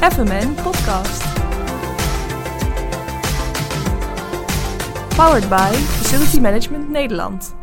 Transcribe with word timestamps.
FMN 0.00 0.54
Podcast. 0.62 1.24
Powered 5.16 5.48
by 5.48 5.72
Facility 5.72 6.40
Management 6.40 6.88
Nederland. 6.88 7.54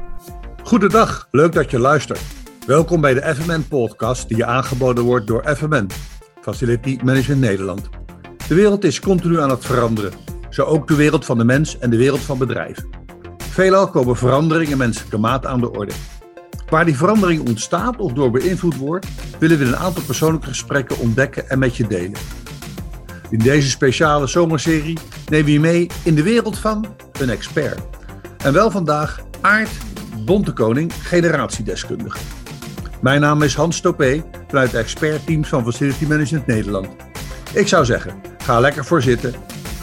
Goedendag, 0.63 1.27
leuk 1.31 1.53
dat 1.53 1.71
je 1.71 1.79
luistert. 1.79 2.19
Welkom 2.65 3.01
bij 3.01 3.13
de 3.13 3.35
FMN 3.35 3.67
Podcast 3.67 4.27
die 4.27 4.37
je 4.37 4.45
aangeboden 4.45 5.03
wordt 5.03 5.27
door 5.27 5.55
FMN, 5.55 5.87
Facility 6.41 6.99
Management 7.03 7.41
Nederland. 7.41 7.89
De 8.47 8.55
wereld 8.55 8.83
is 8.83 8.99
continu 8.99 9.39
aan 9.39 9.49
het 9.49 9.65
veranderen, 9.65 10.11
zo 10.49 10.63
ook 10.63 10.87
de 10.87 10.95
wereld 10.95 11.25
van 11.25 11.37
de 11.37 11.45
mens 11.45 11.77
en 11.77 11.89
de 11.89 11.97
wereld 11.97 12.21
van 12.21 12.37
bedrijven. 12.37 12.89
Veelal 13.37 13.89
komen 13.89 14.15
veranderingen 14.15 14.71
in 14.71 14.77
menselijke 14.77 15.17
maat 15.17 15.45
aan 15.45 15.59
de 15.59 15.71
orde. 15.71 15.93
Waar 16.69 16.85
die 16.85 16.97
verandering 16.97 17.47
ontstaat 17.47 17.97
of 17.97 18.13
door 18.13 18.31
beïnvloed 18.31 18.77
wordt, 18.77 19.07
willen 19.39 19.57
we 19.57 19.65
een 19.65 19.77
aantal 19.77 20.03
persoonlijke 20.03 20.47
gesprekken 20.47 20.97
ontdekken 20.97 21.49
en 21.49 21.59
met 21.59 21.75
je 21.75 21.87
delen. 21.87 22.19
In 23.29 23.39
deze 23.39 23.69
speciale 23.69 24.27
zomerserie 24.27 24.97
nemen 25.29 25.45
we 25.45 25.51
je 25.51 25.59
mee 25.59 25.87
in 26.03 26.15
de 26.15 26.23
wereld 26.23 26.57
van 26.57 26.85
een 27.19 27.29
expert. 27.29 27.79
En 28.37 28.53
wel 28.53 28.71
vandaag 28.71 29.19
Aart 29.41 29.69
Bontekoning, 30.25 30.93
generatiedeskundige. 30.93 32.17
Mijn 33.01 33.21
naam 33.21 33.41
is 33.41 33.55
Hans 33.55 33.81
Topé 33.81 34.23
vanuit 34.47 34.71
de 34.71 34.77
expertteams 34.77 35.47
van 35.47 35.63
Facility 35.63 36.05
Management 36.05 36.47
Nederland. 36.47 36.87
Ik 37.53 37.67
zou 37.67 37.85
zeggen, 37.85 38.13
ga 38.37 38.59
lekker 38.59 38.85
voor 38.85 39.01
zitten 39.01 39.33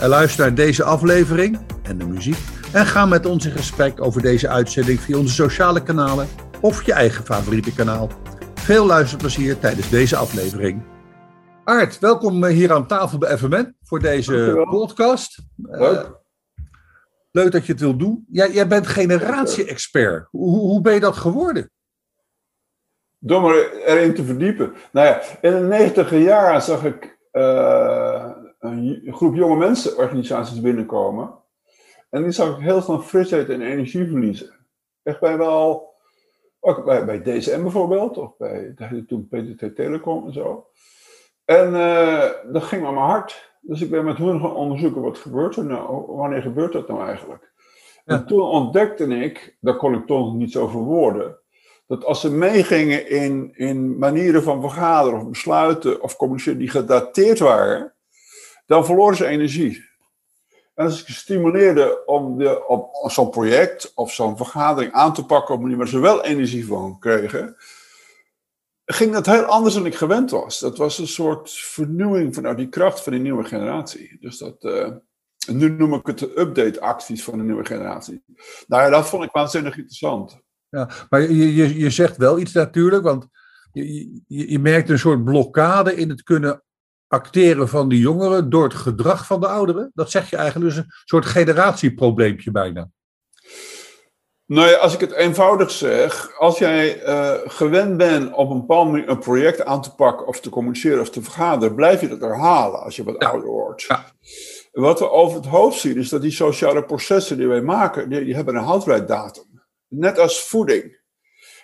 en 0.00 0.08
luister 0.08 0.44
naar 0.44 0.54
deze 0.54 0.84
aflevering 0.84 1.58
en 1.82 1.98
de 1.98 2.06
muziek. 2.06 2.38
En 2.72 2.86
ga 2.86 3.06
met 3.06 3.26
ons 3.26 3.44
in 3.46 3.52
gesprek 3.52 4.02
over 4.02 4.22
deze 4.22 4.48
uitzending 4.48 5.00
via 5.00 5.16
onze 5.16 5.34
sociale 5.34 5.82
kanalen 5.82 6.28
of 6.60 6.82
je 6.82 6.92
eigen 6.92 7.24
favoriete 7.24 7.74
kanaal. 7.74 8.08
Veel 8.54 8.86
luisterplezier 8.86 9.58
tijdens 9.58 9.90
deze 9.90 10.16
aflevering. 10.16 10.82
Aart, 11.64 11.98
welkom 11.98 12.44
hier 12.44 12.72
aan 12.72 12.86
tafel 12.86 13.18
bij 13.18 13.38
FMN 13.38 13.76
voor 13.82 14.00
deze 14.00 14.66
podcast. 14.70 15.38
Leuk. 15.56 16.02
Eh, 16.02 16.10
leuk 17.30 17.52
dat 17.52 17.66
je 17.66 17.72
het 17.72 17.80
wil 17.80 17.96
doen. 17.96 18.24
Jij, 18.30 18.52
jij 18.52 18.66
bent 18.66 18.86
generatie-expert. 18.86 20.28
Hoe, 20.30 20.58
hoe 20.58 20.80
ben 20.80 20.94
je 20.94 21.00
dat 21.00 21.16
geworden? 21.16 21.70
Door 23.18 23.42
me 23.42 23.82
erin 23.86 24.14
te 24.14 24.24
verdiepen. 24.24 24.74
Nou 24.92 25.06
ja, 25.06 25.20
in 25.40 25.52
de 25.52 25.66
negentiger 25.66 26.18
jaren 26.18 26.62
zag 26.62 26.84
ik 26.84 27.18
eh, 27.30 28.30
een 28.58 29.02
groep 29.10 29.34
jonge 29.34 29.56
mensen 29.56 29.96
organisaties 29.96 30.60
binnenkomen. 30.60 31.34
En 32.10 32.22
die 32.22 32.32
zag 32.32 32.56
ik 32.56 32.62
heel 32.62 32.82
snel 32.82 33.00
frisheid 33.00 33.48
en 33.48 33.60
energie 33.60 34.06
verliezen. 34.06 34.54
Echt 35.02 35.20
bij 35.20 35.38
wel, 35.38 35.93
ook 36.64 36.84
bij, 36.84 37.04
bij 37.04 37.22
DSM 37.22 37.62
bijvoorbeeld, 37.62 38.18
of 38.18 38.36
bij 38.36 38.74
toen 39.06 39.28
PTT 39.28 39.76
Telecom 39.76 40.26
en 40.26 40.32
zo. 40.32 40.66
En 41.44 41.74
eh, 41.74 42.30
dat 42.52 42.62
ging 42.62 42.86
aan 42.86 42.94
mijn 42.94 43.06
hart. 43.06 43.52
Dus 43.60 43.80
ik 43.80 43.90
ben 43.90 44.04
met 44.04 44.16
hun 44.16 44.40
gaan 44.40 44.54
onderzoeken, 44.54 45.02
wat 45.02 45.18
gebeurt 45.18 45.56
er 45.56 45.64
nou? 45.64 46.06
Wanneer 46.06 46.42
gebeurt 46.42 46.72
dat 46.72 46.88
nou 46.88 47.06
eigenlijk? 47.06 47.52
Ja. 48.04 48.14
En 48.14 48.26
toen 48.26 48.40
ontdekte 48.40 49.04
ik, 49.04 49.56
daar 49.60 49.76
kon 49.76 49.94
ik 49.94 50.06
toch 50.06 50.18
nog 50.18 50.34
niet 50.34 50.52
zo 50.52 50.66
verwoorden, 50.66 51.38
dat 51.86 52.04
als 52.04 52.20
ze 52.20 52.30
meegingen 52.30 53.10
in, 53.10 53.52
in 53.54 53.98
manieren 53.98 54.42
van 54.42 54.60
vergaderen 54.60 55.18
of 55.18 55.28
besluiten 55.28 56.02
of 56.02 56.16
communiceren 56.16 56.58
die 56.58 56.70
gedateerd 56.70 57.38
waren, 57.38 57.94
dan 58.66 58.84
verloren 58.84 59.16
ze 59.16 59.26
energie. 59.26 59.84
Als 60.74 61.00
ik 61.00 61.08
stimuleerde 61.08 62.02
om 62.06 62.38
de, 62.38 62.66
op 62.66 63.10
zo'n 63.10 63.30
project 63.30 63.92
of 63.94 64.12
zo'n 64.12 64.36
vergadering 64.36 64.92
aan 64.92 65.12
te 65.12 65.24
pakken 65.24 65.54
op 65.54 65.56
een 65.56 65.62
manier 65.62 65.78
waar 65.78 65.88
ze 65.88 65.98
wel 65.98 66.24
energie 66.24 66.66
van 66.66 66.98
kregen, 66.98 67.56
ging 68.84 69.12
dat 69.12 69.26
heel 69.26 69.44
anders 69.44 69.74
dan 69.74 69.86
ik 69.86 69.94
gewend 69.94 70.30
was. 70.30 70.58
Dat 70.58 70.78
was 70.78 70.98
een 70.98 71.06
soort 71.08 71.50
vernieuwing 71.50 72.34
vanuit 72.34 72.56
die 72.56 72.68
kracht 72.68 73.02
van 73.02 73.12
die 73.12 73.20
nieuwe 73.22 73.44
generatie. 73.44 74.16
Dus 74.20 74.38
dat, 74.38 74.64
eh, 74.64 74.90
nu 75.46 75.68
noem 75.68 75.94
ik 75.94 76.06
het 76.06 76.18
de 76.18 76.40
update-acties 76.40 77.24
van 77.24 77.38
de 77.38 77.44
nieuwe 77.44 77.64
generatie. 77.64 78.22
Nou 78.66 78.82
ja, 78.82 78.90
dat 78.90 79.08
vond 79.08 79.24
ik 79.24 79.32
waanzinnig 79.32 79.76
interessant. 79.76 80.42
Ja, 80.68 80.90
maar 81.08 81.20
je, 81.20 81.54
je, 81.54 81.78
je 81.78 81.90
zegt 81.90 82.16
wel 82.16 82.38
iets 82.38 82.52
natuurlijk, 82.52 83.02
want 83.02 83.26
je, 83.72 84.12
je, 84.26 84.50
je 84.50 84.58
merkt 84.58 84.88
een 84.90 84.98
soort 84.98 85.24
blokkade 85.24 85.94
in 85.94 86.08
het 86.08 86.22
kunnen 86.22 86.63
acteren 87.14 87.68
van 87.68 87.88
de 87.88 87.98
jongeren 87.98 88.50
door 88.50 88.64
het 88.64 88.74
gedrag 88.74 89.26
van 89.26 89.40
de 89.40 89.48
ouderen. 89.48 89.90
Dat 89.94 90.10
zeg 90.10 90.30
je 90.30 90.36
eigenlijk 90.36 90.74
dus 90.74 90.84
een 90.84 90.90
soort 91.04 91.26
generatieprobleempje 91.26 92.50
bijna. 92.50 92.88
Nou 94.46 94.68
ja, 94.68 94.76
als 94.76 94.94
ik 94.94 95.00
het 95.00 95.12
eenvoudig 95.12 95.70
zeg, 95.70 96.38
als 96.38 96.58
jij 96.58 97.02
eh, 97.02 97.34
gewend 97.44 97.96
bent 97.96 98.32
op 98.32 98.50
een 98.50 98.64
manier 98.66 99.08
een 99.08 99.18
project 99.18 99.64
aan 99.64 99.82
te 99.82 99.94
pakken 99.94 100.26
of 100.26 100.40
te 100.40 100.50
communiceren 100.50 101.00
of 101.00 101.10
te 101.10 101.22
vergaderen, 101.22 101.74
blijf 101.74 102.00
je 102.00 102.08
dat 102.08 102.20
herhalen 102.20 102.82
als 102.82 102.96
je 102.96 103.04
wat 103.04 103.16
Ja. 103.18 103.28
ouder 103.28 103.48
wordt. 103.48 103.82
Ja. 103.82 104.04
Wat 104.72 104.98
we 104.98 105.10
over 105.10 105.36
het 105.36 105.46
hoofd 105.46 105.78
zien 105.80 105.96
is 105.96 106.08
dat 106.08 106.22
die 106.22 106.30
sociale 106.30 106.84
processen 106.84 107.36
die 107.36 107.48
wij 107.48 107.62
maken, 107.62 108.08
die, 108.08 108.24
die 108.24 108.34
hebben 108.34 108.54
een 108.56 108.64
houdbaarheidsdatum. 108.64 109.62
Net 109.88 110.18
als 110.18 110.42
voeding. 110.42 111.02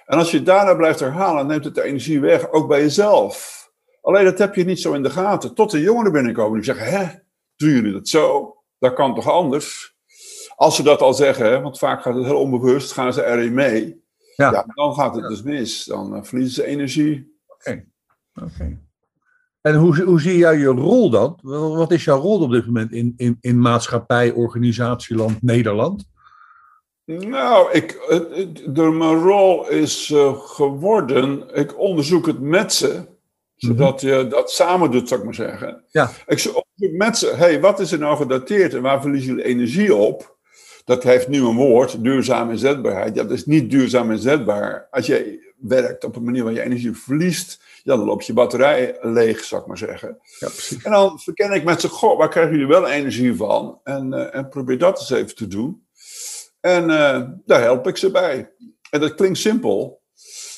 En 0.06 0.18
als 0.18 0.30
je 0.30 0.42
daarna 0.42 0.74
blijft 0.74 1.00
herhalen, 1.00 1.46
neemt 1.46 1.64
het 1.64 1.74
de 1.74 1.82
energie 1.82 2.20
weg, 2.20 2.50
ook 2.50 2.68
bij 2.68 2.80
jezelf. 2.80 3.59
Alleen 4.00 4.24
dat 4.24 4.38
heb 4.38 4.54
je 4.54 4.64
niet 4.64 4.80
zo 4.80 4.92
in 4.92 5.02
de 5.02 5.10
gaten. 5.10 5.54
Tot 5.54 5.70
de 5.70 5.80
jongeren 5.80 6.12
binnenkomen 6.12 6.54
die 6.54 6.64
zeggen, 6.74 6.86
hè, 6.98 7.06
doen 7.56 7.70
jullie 7.70 7.92
dat 7.92 8.08
zo? 8.08 8.54
Dat 8.78 8.94
kan 8.94 9.14
toch 9.14 9.28
anders? 9.30 9.94
Als 10.56 10.76
ze 10.76 10.82
dat 10.82 11.00
al 11.00 11.14
zeggen, 11.14 11.44
hè, 11.46 11.60
want 11.60 11.78
vaak 11.78 12.02
gaat 12.02 12.14
het 12.14 12.24
heel 12.24 12.40
onbewust, 12.40 12.92
gaan 12.92 13.12
ze 13.12 13.24
erin 13.26 13.54
mee. 13.54 14.04
Ja. 14.36 14.52
Ja, 14.52 14.64
dan 14.74 14.94
gaat 14.94 15.14
het 15.14 15.28
dus 15.28 15.42
mis. 15.42 15.84
Dan 15.84 16.14
eh, 16.14 16.22
verliezen 16.22 16.54
ze 16.54 16.68
energie. 16.68 17.38
Oké. 17.46 17.84
En 19.60 19.74
hoe, 19.74 20.02
hoe 20.02 20.20
zie 20.20 20.36
jij 20.36 20.58
je 20.58 20.66
rol 20.66 21.10
dan? 21.10 21.38
Wat 21.76 21.90
is 21.92 22.04
jouw 22.04 22.20
rol 22.20 22.40
op 22.40 22.50
dit 22.50 22.66
moment 22.66 22.92
in, 22.92 23.14
in, 23.16 23.36
in 23.40 23.60
maatschappij, 23.60 24.32
organisatieland 24.32 25.42
Nederland? 25.42 26.08
Nou, 27.04 27.72
ik, 27.72 28.00
het- 28.08 28.36
het- 28.36 28.74
de, 28.74 28.82
mijn 28.82 29.22
rol 29.22 29.68
is 29.68 30.10
eh, 30.10 30.34
geworden, 30.40 31.54
ik 31.54 31.78
onderzoek 31.78 32.26
het 32.26 32.40
met 32.40 32.72
ze, 32.72 33.06
zodat 33.60 34.00
je 34.00 34.26
dat 34.28 34.50
samen 34.50 34.90
doet, 34.90 35.08
zou 35.08 35.20
ik 35.20 35.26
maar 35.26 35.34
zeggen. 35.34 35.84
Ja. 35.90 36.10
Ik 36.26 36.38
zo- 36.38 36.48
onderzoek 36.48 36.98
met 36.98 37.18
ze, 37.18 37.26
hey, 37.36 37.60
wat 37.60 37.80
is 37.80 37.92
er 37.92 37.98
nou 37.98 38.16
gedateerd 38.16 38.74
en 38.74 38.82
waar 38.82 39.00
verliezen 39.00 39.28
jullie 39.28 39.44
energie 39.44 39.94
op? 39.94 40.38
Dat 40.84 41.02
heeft 41.02 41.28
nu 41.28 41.44
een 41.44 41.56
woord, 41.56 42.02
duurzame 42.04 42.52
inzetbaarheid. 42.52 43.14
Ja, 43.14 43.22
dat 43.22 43.32
is 43.32 43.46
niet 43.46 43.70
duurzaam 43.70 44.10
inzetbaar. 44.10 44.86
Als 44.90 45.06
je 45.06 45.48
werkt 45.56 46.04
op 46.04 46.16
een 46.16 46.24
manier 46.24 46.44
waar 46.44 46.52
je 46.52 46.62
energie 46.62 46.92
verliest, 46.96 47.62
ja, 47.82 47.96
dan 47.96 48.04
loopt 48.04 48.26
je 48.26 48.32
batterij 48.32 48.98
leeg, 49.00 49.44
zou 49.44 49.60
ik 49.60 49.66
maar 49.66 49.78
zeggen. 49.78 50.18
Ja, 50.38 50.48
precies. 50.48 50.82
En 50.82 50.90
dan 50.90 51.18
verken 51.18 51.52
ik 51.52 51.64
met 51.64 51.80
ze, 51.80 51.88
goh, 51.88 52.18
waar 52.18 52.28
krijgen 52.28 52.52
jullie 52.52 52.66
wel 52.66 52.88
energie 52.88 53.36
van? 53.36 53.80
En, 53.84 54.12
eh, 54.12 54.34
en 54.38 54.48
probeer 54.48 54.78
dat 54.78 54.98
eens 54.98 55.10
even 55.10 55.34
te 55.34 55.46
doen. 55.46 55.86
En 56.60 56.90
eh, 56.90 57.22
daar 57.44 57.60
help 57.62 57.86
ik 57.86 57.96
ze 57.96 58.10
bij. 58.10 58.50
En 58.90 59.00
dat 59.00 59.14
klinkt 59.14 59.38
simpel, 59.38 60.00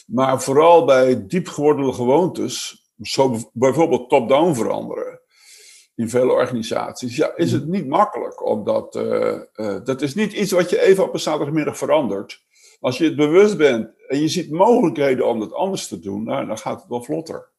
maar 0.06 0.42
vooral 0.42 0.84
bij 0.84 1.26
diep 1.26 1.48
geworden 1.48 1.94
gewoontes, 1.94 2.81
zo 3.02 3.36
bijvoorbeeld 3.52 4.08
top-down 4.08 4.54
veranderen 4.54 5.20
in 5.94 6.08
vele 6.08 6.32
organisaties, 6.32 7.16
ja, 7.16 7.36
is 7.36 7.52
het 7.52 7.66
niet 7.66 7.86
makkelijk. 7.86 8.46
Omdat 8.46 8.96
eh, 8.96 9.32
eh, 9.52 9.84
dat 9.84 10.02
is 10.02 10.14
niet 10.14 10.32
iets 10.32 10.52
wat 10.52 10.70
je 10.70 10.80
even 10.80 11.04
op 11.04 11.14
een 11.14 11.20
zaterdagmiddag 11.20 11.78
verandert. 11.78 12.44
Als 12.80 12.98
je 12.98 13.04
het 13.04 13.16
bewust 13.16 13.56
bent 13.56 13.90
en 14.08 14.20
je 14.20 14.28
ziet 14.28 14.50
mogelijkheden 14.50 15.26
om 15.26 15.40
het 15.40 15.52
anders 15.52 15.88
te 15.88 15.98
doen, 15.98 16.24
nou, 16.24 16.46
dan 16.46 16.58
gaat 16.58 16.80
het 16.80 16.88
wel 16.88 17.02
vlotter. 17.02 17.50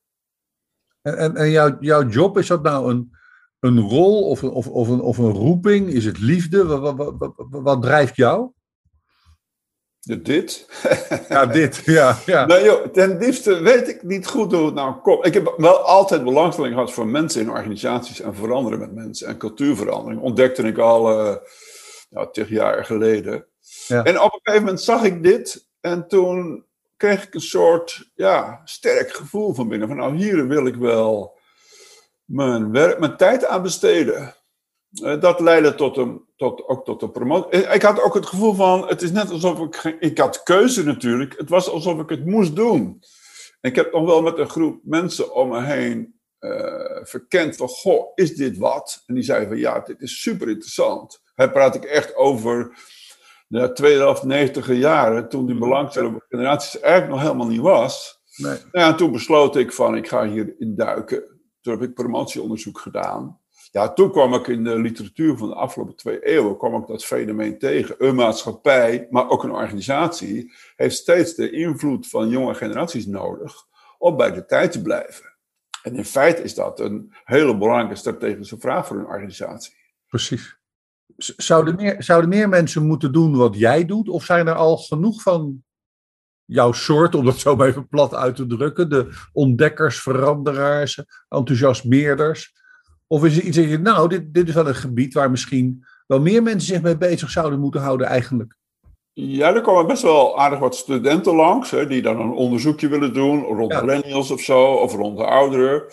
En, 1.02 1.18
en, 1.18 1.36
en 1.36 1.50
jouw, 1.50 1.78
jouw 1.80 2.08
job, 2.08 2.38
is 2.38 2.48
dat 2.48 2.64
nou 2.64 2.92
een, 2.92 3.12
een 3.60 3.80
rol 3.80 4.30
of 4.30 4.42
een, 4.42 4.50
of, 4.50 4.68
of, 4.68 4.88
een, 4.88 5.02
of 5.02 5.18
een 5.18 5.32
roeping? 5.32 5.90
Is 5.90 6.06
het 6.06 6.20
liefde? 6.20 6.66
Wat, 6.66 6.96
wat, 6.96 7.14
wat, 7.18 7.34
wat 7.50 7.82
drijft 7.82 8.16
jou? 8.16 8.52
De 10.06 10.22
dit. 10.22 10.68
Ja, 11.30 11.46
dit. 11.46 11.82
Ja, 11.86 12.18
ja. 12.26 12.46
Nou 12.46 12.64
joh, 12.64 12.88
ten 12.88 13.20
diepste 13.20 13.62
weet 13.62 13.88
ik 13.88 14.04
niet 14.04 14.28
goed 14.28 14.52
hoe 14.52 14.66
het 14.66 14.74
nou 14.74 14.96
komt. 14.96 15.26
Ik 15.26 15.34
heb 15.34 15.54
wel 15.58 15.78
altijd 15.78 16.24
belangstelling 16.24 16.74
gehad 16.74 16.92
voor 16.92 17.08
mensen 17.08 17.42
in 17.42 17.50
organisaties 17.50 18.22
en 18.22 18.36
veranderen 18.36 18.80
met 18.80 18.94
mensen 18.94 19.28
en 19.28 19.38
cultuurverandering. 19.38 20.22
Ontdekte 20.22 20.64
ik 20.64 20.78
al 20.78 21.10
eh 21.10 21.36
nou, 22.10 22.28
tig 22.32 22.50
jaar 22.50 22.86
geleden. 22.86 23.46
Ja. 23.88 24.04
En 24.04 24.22
op 24.22 24.34
een 24.34 24.40
gegeven 24.44 24.66
moment 24.66 24.82
zag 24.82 25.04
ik 25.04 25.24
dit 25.24 25.68
en 25.82 26.08
toen 26.08 26.66
kreeg 26.98 27.24
ik 27.24 27.34
een 27.34 27.42
soort 27.42 28.12
ja, 28.16 28.62
sterk 28.64 29.12
gevoel 29.12 29.54
van 29.54 29.68
binnen. 29.68 29.88
Van 29.88 29.98
nou, 29.98 30.16
hier 30.16 30.48
wil 30.48 30.66
ik 30.66 30.76
wel 30.76 31.38
mijn, 32.26 32.72
werk, 32.72 33.00
mijn 33.00 33.18
tijd 33.18 33.46
aan 33.46 33.62
besteden. 33.62 34.36
Eh, 35.02 35.22
dat 35.22 35.40
leidde 35.40 35.76
tot 35.76 35.98
een, 35.98 36.22
tot, 36.36 36.68
ook 36.68 36.86
tot 36.86 37.02
een 37.02 37.12
promotie. 37.12 37.50
Eh, 37.50 37.76
Ik 37.76 37.82
had 37.82 38.02
ook 38.02 38.14
het 38.14 38.26
gevoel 38.26 38.54
van, 38.54 38.88
het 38.88 39.02
is 39.02 39.12
net 39.12 39.32
alsof 39.32 39.60
ik, 39.60 39.96
ik 40.00 40.18
had 40.18 40.44
keuze 40.44 40.84
natuurlijk. 40.84 41.38
Het 41.38 41.50
was 41.50 41.70
alsof 41.70 42.00
ik 42.00 42.10
het 42.10 42.26
moest 42.26 42.56
doen. 42.56 43.02
En 43.62 43.70
ik 43.70 43.76
heb 43.76 43.94
nog 43.94 44.06
wel 44.06 44.22
met 44.22 44.38
een 44.38 44.50
groep 44.50 44.80
mensen 44.84 45.36
om 45.36 45.50
me 45.50 45.62
heen 45.62 46.20
eh, 46.40 47.04
verkend 47.04 47.56
van, 47.56 47.68
goh, 47.68 48.12
is 48.16 48.36
dit 48.36 48.58
wat? 48.58 49.04
En 49.06 49.16
die 49.16 49.24
zeiden 49.24 49.48
van, 49.48 49.58
ja, 49.58 49.80
dit 49.80 50.02
is 50.02 50.22
super 50.22 50.50
interessant. 50.50 51.22
Hij 51.36 51.52
praat 51.52 51.76
ik 51.76 51.84
echt 51.84 52.16
over 52.16 52.78
de 53.48 53.72
tweede 53.74 54.00
helft 54.00 54.24
negentiger 54.24 54.76
jaren, 54.76 55.30
toen 55.30 55.46
die 55.46 55.58
belangstelling 55.58 56.16
op 56.16 56.26
generaties 56.30 56.80
eigenlijk 56.80 57.14
nog 57.14 57.22
helemaal 57.22 57.48
niet 57.48 57.62
was. 57.62 58.22
Nee. 58.36 58.52
Nou 58.52 58.62
ja, 58.72 58.88
en 58.88 58.96
toen 58.96 59.12
besloot 59.12 59.56
ik 59.56 59.74
van, 59.74 59.96
ik 59.96 60.08
ga 60.08 60.28
hierin 60.28 60.76
duiken. 60.76 61.24
toen 61.62 61.74
heb 61.74 61.82
ik 61.82 61.94
promotieonderzoek 61.94 62.80
gedaan. 62.80 63.42
Ja, 63.74 63.94
toen 63.94 64.12
kwam 64.12 64.34
ik 64.34 64.48
in 64.48 64.64
de 64.64 64.80
literatuur 64.80 65.38
van 65.38 65.48
de 65.48 65.56
afgelopen 65.56 65.96
twee 65.96 66.26
eeuwen, 66.26 66.58
kwam 66.58 66.76
ik 66.76 66.88
dat 66.88 67.06
fenomeen 67.06 67.58
tegen. 67.60 67.96
Een 67.98 68.16
maatschappij, 68.16 69.08
maar 69.10 69.30
ook 69.30 69.44
een 69.44 69.52
organisatie, 69.52 70.54
heeft 70.76 70.96
steeds 70.96 71.36
de 71.36 71.52
invloed 71.52 72.08
van 72.08 72.30
jonge 72.30 72.54
generaties 72.54 73.06
nodig 73.06 73.54
om 73.98 74.18
bij 74.18 74.32
de 74.32 74.46
tijd 74.46 74.72
te 74.72 74.82
blijven. 74.82 75.36
En 75.84 75.96
in 75.96 76.06
feite 76.06 76.42
is 76.42 76.54
dat 76.54 76.80
een 76.80 77.14
hele 77.24 77.58
belangrijke 77.58 77.96
strategische 77.96 78.58
vraag 78.60 78.88
voor 78.88 78.98
een 78.98 79.06
organisatie. 79.06 79.76
Precies. 80.08 80.58
Zouden 81.18 81.76
meer, 81.76 82.04
zouden 82.04 82.30
meer 82.30 82.50
mensen 82.50 82.88
moeten 82.88 83.12
doen 83.12 83.36
wat 83.36 83.58
jij 83.58 83.86
doet? 83.86 84.10
Of 84.10 84.24
zijn 84.24 84.48
er 84.48 84.56
al 84.56 84.78
genoeg 84.78 85.22
van 85.22 85.64
jouw 86.46 86.72
soort, 86.72 87.16
om 87.16 87.26
dat 87.26 87.38
zo 87.38 87.56
maar 87.56 87.68
even 87.68 87.88
plat 87.88 88.14
uit 88.14 88.36
te 88.36 88.46
drukken, 88.46 88.90
de 88.90 89.14
ontdekkers, 89.32 90.02
veranderaars, 90.02 91.04
enthousiasmeerders? 91.30 92.62
Of 93.14 93.26
is 93.26 93.38
er 93.38 93.44
iets 93.44 93.58
dat 93.58 93.70
je, 93.70 93.78
nou, 93.78 94.10
dit, 94.10 94.34
dit 94.34 94.48
is 94.48 94.54
wel 94.54 94.68
een 94.68 94.76
gebied 94.76 95.14
waar 95.14 95.32
misschien 95.32 95.86
wel 96.08 96.20
meer 96.20 96.44
mensen 96.44 96.74
zich 96.74 96.82
mee 96.82 96.98
bezig 96.98 97.30
zouden 97.30 97.60
moeten 97.60 97.82
houden 97.82 98.08
eigenlijk? 98.08 98.58
Ja, 99.12 99.54
er 99.54 99.62
komen 99.62 99.88
best 99.88 100.02
wel 100.02 100.40
aardig 100.40 100.60
wat 100.60 100.76
studenten 100.76 101.36
langs, 101.36 101.72
hè, 101.72 101.88
die 101.88 102.02
dan 102.02 102.20
een 102.20 102.32
onderzoekje 102.32 102.88
willen 102.88 103.14
doen 103.14 103.44
rond 103.44 103.72
ja. 103.72 103.82
millennials 103.82 104.32
of 104.32 104.42
zo, 104.42 104.64
of 104.64 104.94
rond 104.94 105.18
de 105.18 105.26
ouderen. 105.26 105.84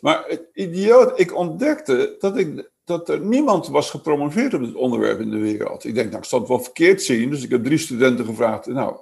Maar 0.00 0.24
het 0.26 0.48
idioot, 0.52 1.20
ik 1.20 1.36
ontdekte 1.36 2.16
dat, 2.18 2.36
ik, 2.36 2.70
dat 2.84 3.08
er 3.08 3.20
niemand 3.20 3.68
was 3.68 3.90
gepromoveerd 3.90 4.54
op 4.54 4.64
dit 4.64 4.74
onderwerp 4.74 5.20
in 5.20 5.30
de 5.30 5.38
wereld. 5.38 5.84
Ik 5.84 5.94
denk, 5.94 6.06
nou, 6.06 6.18
ik 6.18 6.28
zal 6.28 6.38
het 6.38 6.48
wel 6.48 6.60
verkeerd 6.60 7.02
zien, 7.02 7.30
dus 7.30 7.44
ik 7.44 7.50
heb 7.50 7.64
drie 7.64 7.78
studenten 7.78 8.24
gevraagd, 8.24 8.66
nou, 8.66 8.96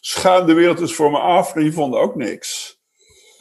schuim 0.00 0.46
de 0.46 0.54
wereld 0.54 0.80
eens 0.80 0.94
voor 0.94 1.10
me 1.10 1.18
af, 1.18 1.54
en 1.54 1.62
die 1.62 1.72
vonden 1.72 2.00
ook 2.00 2.14
niks. 2.14 2.80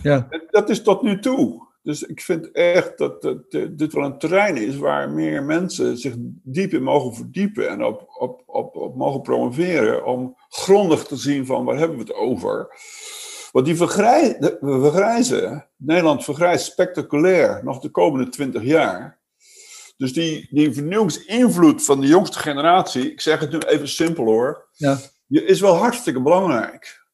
Ja. 0.01 0.27
En 0.29 0.43
dat 0.49 0.69
is 0.69 0.83
tot 0.83 1.01
nu 1.01 1.19
toe. 1.19 1.66
Dus 1.87 2.03
ik 2.03 2.21
vind 2.21 2.51
echt 2.51 2.97
dat, 2.97 3.21
dat, 3.21 3.51
dit 3.51 3.93
wel 3.93 4.03
een 4.03 4.17
terrein 4.17 4.57
is 4.57 4.77
waar 4.77 5.09
meer 5.09 5.43
mensen 5.43 5.97
zich 5.97 6.13
diep 6.43 6.73
in 6.73 6.83
mogen 6.83 7.15
verdiepen 7.15 7.69
en 7.69 7.83
op, 7.83 8.05
op, 8.19 8.43
op, 8.45 8.75
op 8.75 8.95
mogen 8.95 9.21
promoveren 9.21 10.05
om 10.05 10.37
grondig 10.49 11.03
te 11.03 11.15
zien 11.15 11.45
van 11.45 11.65
waar 11.65 11.77
hebben 11.77 11.97
we 11.97 12.03
het 12.03 12.13
over. 12.13 12.67
Want 13.51 13.65
die 13.65 13.75
vergrij, 13.75 14.37
we 14.39 14.79
vergrijzen, 14.81 15.67
Nederland 15.75 16.23
vergrijst 16.23 16.65
spectaculair 16.65 17.63
nog 17.63 17.79
de 17.79 17.89
komende 17.89 18.29
twintig 18.29 18.63
jaar. 18.63 19.19
Dus 19.97 20.13
die, 20.13 20.47
die 20.51 20.73
vernieuwingsinvloed 20.73 21.83
van 21.83 22.01
de 22.01 22.07
jongste 22.07 22.39
generatie, 22.39 23.11
ik 23.11 23.21
zeg 23.21 23.39
het 23.39 23.51
nu 23.51 23.57
even 23.57 23.87
simpel 23.87 24.25
hoor, 24.25 24.67
ja. 24.71 24.97
is 25.27 25.59
wel 25.59 25.75
hartstikke 25.75 26.21
belangrijk. 26.21 27.06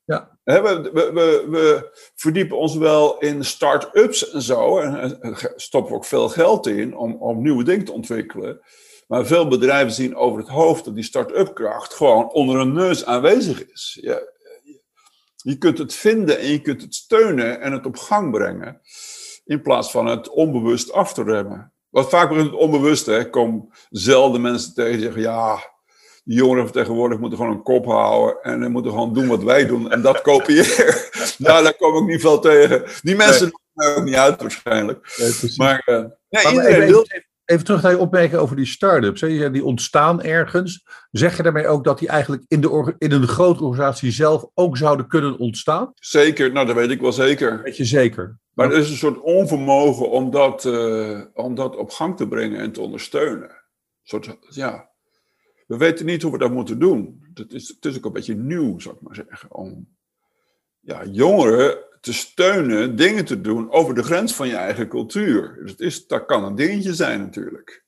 We, 0.44 1.92
verdiepen 2.16 2.58
ons 2.58 2.76
wel 2.76 3.18
in 3.18 3.46
start-ups 3.46 4.32
en 4.32 4.42
zo. 4.42 4.78
En, 4.78 5.20
stoppen 5.56 5.96
ook 5.96 6.06
veel 6.06 6.30
geld 6.30 6.68
in 6.68 6.98
om, 6.98 7.16
om 7.16 7.42
nieuwe 7.42 7.64
dingen 7.64 7.86
te 7.86 7.92
ontwikkelen. 7.92 8.62
Maar 9.08 9.26
veel 9.26 9.48
bedrijven 9.48 9.94
zien 9.94 10.16
over 10.16 10.40
het 10.40 10.50
hoofd 10.50 10.86
dat 10.86 10.96
die 10.96 11.04
start-up 11.04 11.54
kracht 11.54 11.94
gewoon 11.94 12.32
onder 12.32 12.58
hun 12.58 12.74
neus 12.74 13.06
aanwezig 13.06 13.72
is. 13.72 14.00
Je, 15.36 15.58
kunt 15.58 15.78
het 15.78 15.94
vinden 15.94 16.40
en 16.40 16.48
je 16.48 16.62
kunt 16.62 16.82
het 16.82 16.96
steunen 16.96 17.62
en 17.62 17.72
het 17.72 17.86
op 17.86 17.98
gang 17.98 18.32
brengen. 18.32 18.82
In 19.46 19.62
plaats 19.62 19.92
van 19.92 20.06
het 20.06 20.30
onbewust 20.30 20.92
af 20.92 21.14
te 21.14 21.24
remmen. 21.24 21.74
Wat 21.90 22.10
vaak 22.10 22.30
begint 22.30 22.52
het 22.52 22.60
onbewust, 22.60 23.06
hè. 23.06 23.30
Kom 23.30 23.74
zelden 23.90 24.42
mensen 24.42 24.74
tegen 24.74 24.92
die 24.92 25.02
zeggen, 25.02 25.22
ja, 25.22 25.73
die 26.24 26.38
jongeren 26.38 26.64
van 26.64 26.72
tegenwoordig 26.72 27.20
moeten 27.20 27.38
gewoon 27.38 27.54
een 27.54 27.64
kop 27.64 27.86
houden 27.86 28.42
en 28.42 28.72
moeten 28.72 28.92
gewoon 28.92 29.14
doen 29.14 29.28
wat 29.28 29.44
wij 29.44 29.66
doen 29.66 29.92
en 29.92 30.02
dat 30.02 30.22
kopiëren. 30.22 30.96
nou, 31.38 31.64
daar 31.64 31.76
kom 31.76 31.98
ik 31.98 32.12
niet 32.12 32.22
veel 32.22 32.40
tegen. 32.40 32.84
Die 33.02 33.16
mensen 33.16 33.52
nee. 33.74 33.88
doen 33.88 33.98
ook 33.98 34.04
niet 34.04 34.16
uit 34.16 34.42
waarschijnlijk. 34.42 35.16
Nee, 35.18 35.54
maar, 35.56 35.84
uh, 35.86 36.04
maar 36.30 36.66
even, 36.66 36.88
wil... 36.88 37.06
even, 37.46 37.66
terug 37.66 37.82
naar 37.82 37.92
je 37.92 37.98
opmerking 37.98 38.42
over 38.42 38.56
die 38.56 38.66
start-ups. 38.66 39.22
Hè? 39.22 39.52
Die 39.52 39.66
ontstaan 39.66 40.22
ergens. 40.22 40.86
Zeg 41.12 41.38
je 41.38 41.44
daarmee 41.44 41.68
ook 41.68 41.84
dat 41.84 42.00
die 42.00 42.08
eigenlijk 42.08 42.44
in, 42.48 42.62
de 42.62 42.96
in 42.98 43.12
een 43.12 43.28
grote 43.28 43.64
organisatie 43.64 44.12
zelf 44.12 44.46
ook 44.54 44.78
zouden 44.78 45.08
kunnen 45.08 45.38
ontstaan? 45.38 45.92
Zeker, 45.96 46.52
nou 46.52 46.68
dat 46.68 46.76
weet 46.76 46.92
ik 46.92 47.02
wel 47.02 47.12
zeker. 47.12 47.62
Weet 47.64 47.78
je 47.78 47.86
zeker. 47.86 48.38
Maar 48.54 48.72
er 48.72 48.78
is 48.78 48.90
een 48.90 48.96
soort 48.96 49.22
onvermogen 49.22 50.10
om 50.10 50.32
dat, 50.32 50.66
uh, 50.66 51.22
om 51.34 51.56
dat 51.56 51.76
op 51.76 51.92
gang 51.92 52.18
te 52.18 52.28
brengen 52.28 52.60
en 52.60 52.72
te 52.72 52.82
ondersteunen. 52.82 53.50
Een 53.50 53.60
soort, 54.04 54.38
ja, 54.50 54.93
we 55.74 55.80
weten 55.80 56.06
niet 56.06 56.22
hoe 56.22 56.32
we 56.32 56.38
dat 56.38 56.52
moeten 56.52 56.80
doen. 56.80 57.26
Het 57.34 57.54
is, 57.54 57.68
het 57.68 57.86
is 57.86 57.98
ook 57.98 58.06
een 58.06 58.12
beetje 58.12 58.36
nieuw, 58.36 58.80
zou 58.80 58.96
ik 58.96 59.02
maar 59.02 59.16
zeggen. 59.16 59.54
Om 59.56 59.88
ja, 60.80 61.06
jongeren 61.06 61.78
te 62.02 62.14
steunen, 62.14 62.96
dingen 62.96 63.26
te 63.26 63.42
doen 63.42 63.72
over 63.72 63.96
de 63.96 64.04
grens 64.04 64.34
van 64.34 64.48
je 64.48 64.56
eigen 64.56 64.88
cultuur. 64.88 65.58
Dus 65.62 65.72
het 65.72 65.80
is, 65.80 66.08
dat 66.08 66.26
kan 66.26 66.44
een 66.44 66.56
dingetje 66.56 66.94
zijn 66.94 67.20
natuurlijk. 67.20 67.86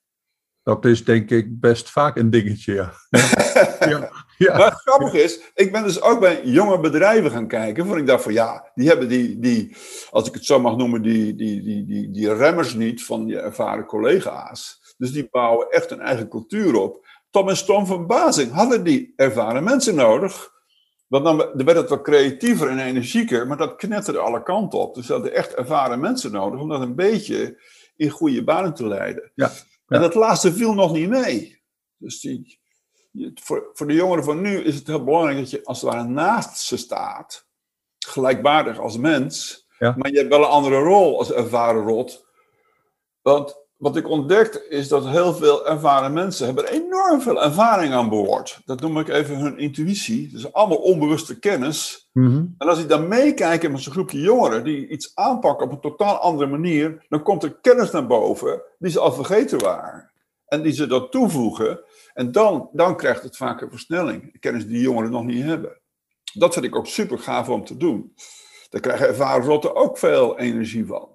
Dat 0.64 0.86
is 0.86 1.04
denk 1.04 1.30
ik 1.30 1.60
best 1.60 1.90
vaak 1.90 2.18
een 2.18 2.30
dingetje, 2.30 2.74
ja. 2.74 2.94
ja, 3.90 4.12
ja. 4.38 4.58
Maar 4.58 4.72
het 4.72 4.82
grappige 4.82 5.24
is, 5.24 5.40
ik 5.54 5.72
ben 5.72 5.84
dus 5.84 6.02
ook 6.02 6.20
bij 6.20 6.46
jonge 6.46 6.80
bedrijven 6.80 7.32
gaan 7.32 7.48
kijken. 7.48 7.86
Want 7.86 8.00
ik 8.00 8.08
dacht 8.08 8.24
van 8.24 8.34
ja, 8.34 8.72
die 8.76 8.88
hebben 8.88 9.08
die, 9.08 9.40
die 9.40 9.76
als 10.10 10.28
ik 10.28 10.34
het 10.34 10.46
zo 10.46 10.60
mag 10.60 10.76
noemen, 10.76 11.02
die, 11.02 11.36
die, 11.36 11.62
die, 11.62 11.86
die, 11.86 12.12
die 12.12 12.34
remmers 12.34 12.74
niet 12.74 13.04
van 13.04 13.28
je 13.28 13.40
ervaren 13.40 13.86
collega's. 13.86 14.94
Dus 14.98 15.12
die 15.12 15.28
bouwen 15.32 15.70
echt 15.70 15.92
een 15.92 16.00
eigen 16.00 16.28
cultuur 16.28 16.76
op. 16.76 17.05
Tom 17.36 17.50
en 17.50 17.58
Storm 17.58 17.86
verbazing 17.86 18.52
hadden 18.52 18.84
die 18.84 19.14
ervaren 19.16 19.64
mensen 19.64 19.96
nodig. 19.96 20.54
Want 21.08 21.24
dan 21.24 21.38
werd 21.38 21.78
het 21.78 21.90
wat 21.90 22.02
creatiever 22.02 22.70
en 22.70 22.80
energieker, 22.80 23.48
maar 23.48 23.58
dat 23.58 23.76
knetterde 23.76 24.20
alle 24.20 24.44
kanten 24.44 24.80
op. 24.80 24.96
Dus 24.96 25.06
ze 25.06 25.14
hadden 25.14 25.34
echt 25.34 25.54
ervaren 25.54 26.00
mensen 26.00 26.32
nodig 26.32 26.60
om 26.60 26.70
dat 26.70 26.82
een 26.82 26.96
beetje 26.96 27.62
in 27.96 28.10
goede 28.10 28.44
banen 28.44 28.74
te 28.74 28.88
leiden. 28.88 29.32
Ja, 29.34 29.52
En 29.88 30.02
dat 30.02 30.14
laatste 30.14 30.54
viel 30.54 30.74
nog 30.74 30.92
niet 30.92 31.10
mee. 31.10 31.62
Dus 31.98 32.20
die, 32.20 32.60
voor, 33.34 33.70
voor 33.74 33.88
de 33.88 33.94
jongeren 33.94 34.24
van 34.24 34.42
nu 34.42 34.58
is 34.58 34.76
het 34.76 34.88
heel 34.88 35.04
belangrijk 35.04 35.38
dat 35.38 35.50
je 35.50 35.64
als 35.64 35.82
het 35.82 35.92
ware 35.92 36.08
naast 36.08 36.58
ze 36.58 36.78
staat. 36.78 37.48
Gelijkwaardig 38.08 38.80
als 38.80 38.98
mens. 38.98 39.66
Ja. 39.80 39.94
Maar 39.98 40.12
je 40.12 40.18
hebt 40.18 40.30
wel 40.30 40.44
een 40.44 40.50
andere 40.50 40.78
rol 40.78 41.18
als 41.18 41.32
ervaren 41.32 41.84
rot. 41.84 42.26
Want 43.22 43.65
wat 43.78 43.96
ik 43.96 44.10
ontdekte 44.10 44.68
is 44.70 44.88
dat 44.88 45.08
heel 45.08 45.34
veel 45.34 45.68
ervaren 45.68 46.14
mensen 46.14 46.46
hebben 46.46 46.68
enorm 46.68 47.22
veel 47.22 47.44
ervaring 47.44 47.94
aan 47.94 48.10
boord. 48.10 48.62
Dat 48.66 48.82
noem 48.82 49.00
ik 49.00 49.08
even 49.08 49.38
hun 49.38 49.58
intuïtie. 49.58 50.30
Dus 50.32 50.54
allemaal 50.54 50.78
onbewuste 50.78 51.40
kennis. 51.40 52.10
Mhm. 52.12 52.46
En 52.58 52.68
als 52.68 52.78
die 52.78 52.88
dan 52.88 53.08
meekijken 53.08 53.72
met 53.72 53.82
zo'n 53.82 53.94
groepje 53.94 54.20
jongeren 54.20 54.64
die 54.64 54.88
iets 54.88 55.12
aanpakken 55.16 55.66
op 55.66 55.72
een 55.72 55.80
totaal 55.80 56.18
andere 56.18 56.50
manier, 56.50 57.06
dan 57.10 57.24
komt 57.24 57.44
er 57.44 57.60
kennis 57.62 57.92
naar 57.92 58.08
boven 58.08 58.62
die 58.80 58.92
ze 58.92 59.00
al 59.00 59.14
vergeten 59.14 59.60
waren. 59.60 60.12
En 60.46 60.62
die 60.62 60.74
ze 60.74 60.88
dat 60.88 61.12
toevoegen. 61.12 61.84
En 62.14 62.32
dan, 62.32 62.70
dan 62.72 62.98
krijgt 62.98 63.24
het 63.24 63.38
vaak 63.38 63.62
een 63.62 63.70
versnelling. 63.70 64.40
Kennis 64.40 64.68
die 64.68 64.82
jongeren 64.82 65.12
nog 65.12 65.24
niet 65.24 65.44
hebben. 65.44 65.82
Dat 66.34 66.54
vind 66.54 66.66
ik 66.66 66.76
ook 66.76 66.88
super 66.88 67.20
gaaf 67.20 67.50
om 67.50 67.66
te 67.66 67.78
doen. 67.78 68.14
Daar 68.70 68.82
krijgen 68.82 69.08
ervaren 69.08 69.46
rotten 69.46 69.76
ook 69.76 69.98
veel 69.98 70.40
energie 70.40 70.86
van. 70.86 71.10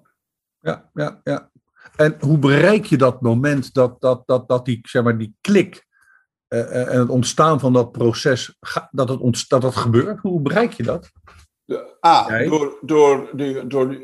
Ja, 0.59 0.89
ja, 0.93 1.21
ja. 1.23 1.50
En 1.95 2.17
hoe 2.19 2.37
bereik 2.37 2.85
je 2.85 2.97
dat 2.97 3.21
moment 3.21 3.73
dat, 3.73 4.01
dat, 4.01 4.23
dat, 4.25 4.47
dat 4.47 4.65
die, 4.65 4.79
zeg 4.81 5.03
maar, 5.03 5.17
die 5.17 5.35
klik 5.41 5.85
uh, 6.49 6.93
en 6.93 6.99
het 6.99 7.09
ontstaan 7.09 7.59
van 7.59 7.73
dat 7.73 7.91
proces, 7.91 8.57
dat 8.91 9.09
het, 9.09 9.45
dat 9.47 9.63
het 9.63 9.75
gebeurt? 9.75 10.19
Hoe 10.19 10.41
bereik 10.41 10.73
je 10.73 10.83
dat? 10.83 11.11
De, 11.65 11.97
A, 12.05 12.45
door, 12.45 12.77
door, 12.81 13.29
die, 13.33 13.67
door 13.67 13.89
die, 13.89 14.01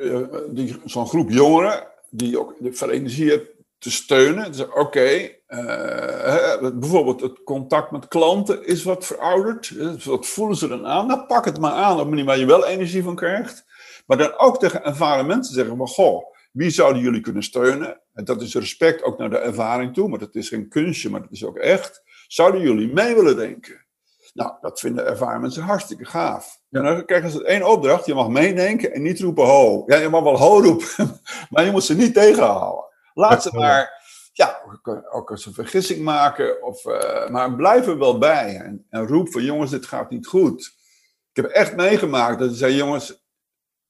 die, 0.49 0.81
zo'n 0.85 1.07
groep 1.07 1.29
jongeren 1.29 1.87
die 2.09 2.39
ook 2.39 2.53
veel 2.71 2.89
energie 2.89 3.29
heeft 3.29 3.55
te 3.77 3.91
steunen. 3.91 4.51
Dus 4.51 4.61
oké, 4.61 4.79
okay, 4.79 5.41
bijvoorbeeld 6.73 7.21
het 7.21 7.43
contact 7.43 7.91
met 7.91 8.07
klanten 8.07 8.65
is 8.65 8.83
wat 8.83 9.05
verouderd. 9.05 9.73
Wat 10.03 10.27
voelen 10.27 10.57
ze 10.57 10.67
dan 10.67 10.85
aan? 10.85 11.07
Nou, 11.07 11.25
pak 11.25 11.45
het 11.45 11.59
maar 11.59 11.71
aan 11.71 11.93
op 11.93 12.01
een 12.01 12.09
manier 12.09 12.25
waar 12.25 12.37
je 12.37 12.45
wel 12.45 12.65
energie 12.65 13.03
van 13.03 13.15
krijgt. 13.15 13.65
Maar 14.05 14.17
dan 14.17 14.37
ook 14.37 14.59
tegen 14.59 14.83
ervaren 14.83 15.25
mensen 15.25 15.53
zeggen: 15.53 15.77
maar 15.77 15.87
goh, 15.87 16.35
wie 16.57 16.69
zouden 16.69 17.01
jullie 17.01 17.21
kunnen 17.21 17.43
steunen? 17.43 18.01
En 18.13 18.25
dat 18.25 18.41
is 18.41 18.55
respect 18.55 19.03
ook 19.03 19.17
naar 19.17 19.29
de 19.29 19.37
ervaring 19.37 19.93
toe, 19.93 20.07
maar 20.09 20.19
dat 20.19 20.35
is 20.35 20.49
geen 20.49 20.69
kunstje, 20.69 21.09
maar 21.09 21.21
dat 21.21 21.31
is 21.31 21.45
ook 21.45 21.57
echt. 21.57 22.01
Zouden 22.27 22.61
jullie 22.61 22.93
mee 22.93 23.15
willen 23.15 23.35
denken? 23.35 23.85
Nou, 24.33 24.51
dat 24.61 24.79
vinden 24.79 25.05
ervaren 25.05 25.41
mensen 25.41 25.63
hartstikke 25.63 26.05
gaaf. 26.05 26.59
En 26.69 26.83
dan 26.83 27.05
krijgen 27.05 27.29
ze 27.29 27.45
één 27.45 27.69
opdracht, 27.69 28.05
je 28.05 28.13
mag 28.13 28.27
meedenken 28.27 28.93
en 28.93 29.01
niet 29.01 29.19
roepen 29.19 29.45
ho. 29.45 29.83
Ja, 29.85 29.97
je 29.97 30.09
mag 30.09 30.23
wel 30.23 30.37
ho 30.37 30.61
roepen, 30.61 30.87
maar 31.49 31.65
je 31.65 31.71
moet 31.71 31.83
ze 31.83 31.95
niet 31.95 32.13
tegenhouden. 32.13 32.85
Laat 33.13 33.43
ze 33.43 33.49
maar, 33.53 34.03
ja, 34.33 34.61
ook 35.11 35.29
eens 35.29 35.45
een 35.45 35.53
vergissing 35.53 36.03
maken, 36.03 36.63
of, 36.63 36.85
uh, 36.85 37.29
maar 37.29 37.55
blijf 37.55 37.87
er 37.87 37.97
wel 37.97 38.17
bij. 38.17 38.55
En, 38.55 38.85
en 38.89 39.07
roep 39.07 39.31
van 39.31 39.43
jongens, 39.43 39.71
dit 39.71 39.85
gaat 39.85 40.09
niet 40.09 40.27
goed. 40.27 40.75
Ik 41.33 41.43
heb 41.43 41.45
echt 41.45 41.75
meegemaakt 41.75 42.39
dat 42.39 42.49
ze 42.49 42.55
zei, 42.55 42.75
jongens, 42.75 43.26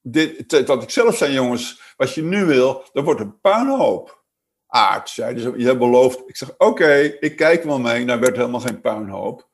dit, 0.02 0.66
dat 0.66 0.82
ik 0.82 0.90
zelf 0.90 1.16
zei, 1.16 1.32
jongens, 1.32 1.94
wat 1.96 2.14
je 2.14 2.22
nu 2.22 2.44
wil, 2.44 2.84
dat 2.92 3.04
wordt 3.04 3.20
een 3.20 3.40
puinhoop. 3.40 4.24
Ah, 4.66 5.04
zei 5.04 5.34
dus, 5.34 5.42
je 5.56 5.66
hebt 5.66 5.78
beloofd. 5.78 6.22
Ik 6.26 6.36
zeg, 6.36 6.54
oké, 6.58 6.94
ik 7.20 7.36
kijk 7.36 7.64
wel 7.64 7.78
mee. 7.78 8.04
Nou 8.04 8.20
werd 8.20 8.36
helemaal 8.36 8.60
geen 8.60 8.80
puinhoop. 8.80 9.48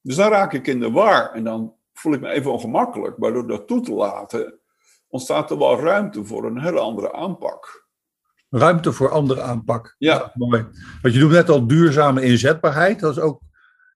Dus 0.00 0.16
dan 0.16 0.30
raak 0.30 0.52
ik 0.52 0.66
in 0.66 0.80
de 0.80 0.90
war 0.90 1.32
en 1.32 1.44
dan 1.44 1.74
voel 1.92 2.12
ik 2.12 2.20
me 2.20 2.28
even 2.28 2.52
ongemakkelijk. 2.52 3.18
Maar 3.18 3.32
door 3.32 3.46
dat 3.46 3.66
toe 3.66 3.80
te 3.80 3.92
laten, 3.92 4.60
ontstaat 5.08 5.50
er 5.50 5.58
wel 5.58 5.80
ruimte 5.80 6.24
voor 6.24 6.44
een 6.44 6.60
hele 6.60 6.80
andere 6.80 7.12
aanpak. 7.12 7.88
Ruimte 8.50 8.92
voor 8.92 9.10
andere 9.10 9.42
aanpak. 9.42 9.94
Ja. 9.98 10.32
mooi. 10.34 10.66
Want 11.02 11.14
je 11.14 11.20
doet 11.20 11.30
net 11.30 11.48
al 11.48 11.66
duurzame 11.66 12.22
inzetbaarheid. 12.22 13.00
Dat 13.00 13.16
is 13.16 13.22
ook, 13.22 13.40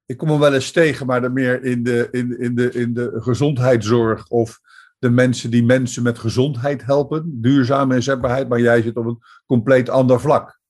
ik 0.07 0.17
kom 0.17 0.29
hem 0.29 0.39
wel 0.39 0.55
eens 0.55 0.71
tegen, 0.71 1.07
maar 1.07 1.21
dan 1.21 1.33
meer 1.33 1.65
in 1.65 1.83
de, 1.83 2.09
in, 2.11 2.39
in, 2.41 2.55
de, 2.55 2.71
in 2.73 2.95
de 2.95 3.11
gezondheidszorg 3.15 4.29
of 4.29 4.61
de 5.05 5.11
mensen 5.11 5.51
die 5.51 5.65
mensen 5.65 6.03
met 6.03 6.19
gezondheid 6.19 6.85
helpen. 6.85 7.41
Duurzame 7.41 7.95
inzetbaarheid, 7.95 8.49
maar 8.49 8.61
jij 8.61 8.83
zit 8.83 8.97
op 8.97 9.07
een 9.07 9.23
compleet 9.47 9.89
ander 9.89 10.21
vlak. 10.21 10.61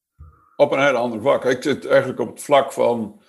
Op 0.56 0.72
een 0.72 0.84
heel 0.84 0.96
ander 0.96 1.20
vlak. 1.20 1.44
Ik 1.44 1.62
zit 1.62 1.86
eigenlijk 1.86 2.20
op 2.20 2.28
het 2.28 2.42
vlak 2.42 2.72
van 2.72 3.20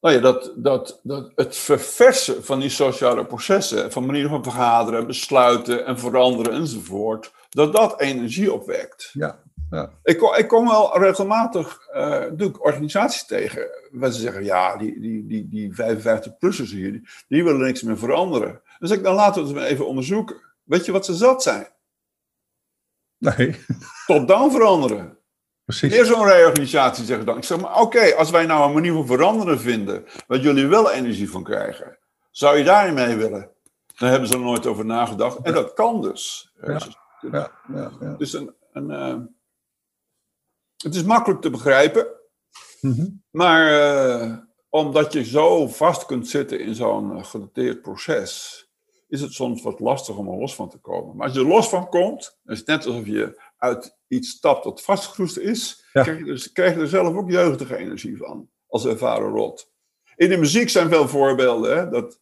nou 0.00 0.14
ja, 0.14 0.20
dat, 0.20 0.52
dat, 0.56 1.00
dat 1.02 1.32
het 1.34 1.56
verversen 1.56 2.44
van 2.44 2.60
die 2.60 2.68
sociale 2.70 3.26
processen, 3.26 3.92
van 3.92 4.06
manieren 4.06 4.30
van 4.30 4.42
vergaderen, 4.42 5.06
besluiten 5.06 5.86
en 5.86 5.98
veranderen 5.98 6.52
enzovoort, 6.52 7.32
dat 7.48 7.72
dat 7.72 8.00
energie 8.00 8.52
opwekt. 8.52 9.10
Ja, 9.12 9.42
ja. 9.70 9.90
Ik, 10.02 10.18
kom, 10.18 10.34
ik 10.34 10.48
kom 10.48 10.68
wel 10.68 10.98
regelmatig 10.98 11.88
uh, 11.94 12.24
doe 12.32 12.48
ik 12.48 12.64
organisaties 12.64 13.26
tegen 13.26 13.68
waar 13.90 14.10
ze 14.10 14.20
zeggen, 14.20 14.44
ja, 14.44 14.76
die, 14.76 15.00
die, 15.00 15.26
die, 15.26 15.48
die 15.48 15.72
55-plussers 15.72 16.70
hier, 16.70 16.92
die, 16.92 17.08
die, 17.28 17.44
willen 17.44 17.60
niks 17.60 17.82
meer 17.82 17.98
veranderen. 17.98 18.62
Dus 18.78 18.90
ik 18.90 19.02
dan 19.02 19.14
laten 19.14 19.46
we 19.46 19.60
het 19.60 19.68
even 19.68 19.86
onderzoeken. 19.86 20.36
Weet 20.62 20.84
je 20.84 20.92
wat 20.92 21.04
ze 21.04 21.14
zat 21.14 21.42
zijn? 21.42 21.68
Nee. 23.18 23.56
Top-down 24.06 24.50
veranderen. 24.50 25.18
Precies. 25.64 25.92
Weer 25.92 26.04
zo'n 26.04 26.26
reorganisatie 26.26 27.04
zeggen 27.04 27.26
dan. 27.26 27.36
Ik 27.36 27.44
zeg 27.44 27.60
maar, 27.60 27.80
oké, 27.80 28.14
als 28.14 28.30
wij 28.30 28.46
nou 28.46 28.66
een 28.66 28.74
manier 28.74 28.92
van 28.92 29.06
veranderen 29.06 29.60
vinden, 29.60 30.04
waar 30.26 30.38
jullie 30.38 30.66
wel 30.66 30.90
energie 30.90 31.30
van 31.30 31.42
krijgen, 31.42 31.98
zou 32.30 32.56
je 32.56 32.64
daarin 32.64 32.94
mee 32.94 33.16
willen? 33.16 33.50
Daar 33.98 34.10
hebben 34.10 34.28
ze 34.28 34.34
er 34.34 34.40
nooit 34.40 34.66
over 34.66 34.84
nagedacht. 34.84 35.38
En 35.42 35.52
dat 35.52 35.72
kan 35.72 36.02
dus. 36.02 36.52
Ja. 36.66 36.80
Ja, 37.20 37.50
ja, 37.74 37.90
ja. 38.00 38.14
Dus 38.18 38.32
een, 38.32 38.54
een, 38.72 38.90
uh, 38.90 39.14
het 40.82 40.94
is 40.94 41.02
makkelijk 41.02 41.40
te 41.40 41.50
begrijpen, 41.50 42.06
Mm 42.80 42.92
-hmm. 42.92 43.22
maar 43.30 43.70
uh, 44.22 44.36
omdat 44.68 45.12
je 45.12 45.24
zo 45.24 45.68
vast 45.68 46.06
kunt 46.06 46.28
zitten 46.28 46.60
in 46.60 46.74
zo'n 46.74 47.16
uh, 47.16 47.24
gedateerd 47.24 47.82
proces, 47.82 48.64
is 49.08 49.20
het 49.20 49.32
soms 49.32 49.62
wat 49.62 49.80
lastig 49.80 50.16
om 50.16 50.28
er 50.28 50.38
los 50.38 50.54
van 50.54 50.68
te 50.68 50.78
komen. 50.78 51.16
Maar 51.16 51.26
als 51.26 51.36
je 51.36 51.42
er 51.42 51.46
los 51.48 51.68
van 51.68 51.88
komt, 51.88 52.38
is 52.44 52.58
het 52.58 52.66
net 52.66 52.86
alsof 52.86 53.06
je 53.06 53.40
uit 53.56 53.98
iets 54.08 54.30
stapt 54.30 54.64
dat 54.64 54.82
vastgeroest 54.82 55.36
is, 55.38 55.84
Ja. 55.92 56.02
krijg, 56.02 56.18
je 56.18 56.24
dus, 56.24 56.52
krijg 56.52 56.74
je 56.74 56.80
er 56.80 56.88
zelf 56.88 57.16
ook 57.16 57.30
jeugdige 57.30 57.76
energie 57.76 58.16
van, 58.16 58.48
als 58.66 58.86
ervaren 58.86 59.30
rot. 59.30 59.70
In 60.16 60.28
de 60.28 60.36
muziek 60.36 60.68
zijn 60.68 60.88
veel 60.88 61.08
voorbeelden, 61.08 61.76
hè, 61.76 61.88
dat 61.90 62.20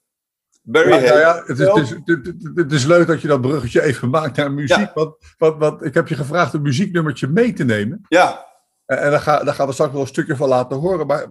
Barry 0.62 0.88
nou 0.90 1.06
Hay- 1.06 1.20
ja, 1.20 1.42
het, 1.46 1.58
is, 1.58 1.66
het, 1.66 1.76
is, 1.76 1.90
het, 1.90 2.06
het- 2.26 2.50
het 2.54 2.72
is 2.72 2.84
leuk 2.84 3.06
dat 3.06 3.20
je 3.22 3.28
dat 3.28 3.40
bruggetje 3.40 3.82
even 3.82 4.10
maakt 4.10 4.36
naar 4.36 4.52
muziek. 4.52 4.76
Ja. 4.76 4.90
Want, 4.94 5.16
want, 5.38 5.58
want 5.58 5.84
ik 5.84 5.94
heb 5.94 6.08
je 6.08 6.14
gevraagd 6.14 6.52
een 6.52 6.62
muzieknummertje 6.62 7.26
mee 7.26 7.52
te 7.52 7.64
nemen. 7.64 8.00
ja, 8.08 8.46
En, 8.88 9.10
daar, 9.10 9.20
ga, 9.20 9.44
daar 9.44 9.54
gaan 9.54 9.66
we 9.66 9.72
straks 9.72 9.92
wel 9.92 10.00
een 10.00 10.06
stukje 10.06 10.36
van 10.36 10.48
laten 10.48 10.78
horen. 10.78 11.06
Maar, 11.06 11.26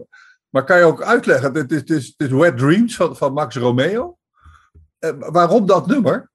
maar 0.50 0.64
kan 0.64 0.78
je 0.78 0.84
ook 0.84 1.02
uitleggen? 1.02 1.54
Dit 1.54 1.72
is, 1.72 1.86
dit 1.86 1.98
is, 1.98 2.16
dit 2.16 2.32
is 2.32 2.38
Wet 2.38 2.58
Dreams 2.58 2.96
van, 2.96 3.16
van 3.16 3.34
Max 3.34 3.56
Romeo. 3.56 4.18
Eh, 5.00 5.12
waarom 5.18 5.66
dat 5.66 5.88
nummer? 5.88 6.32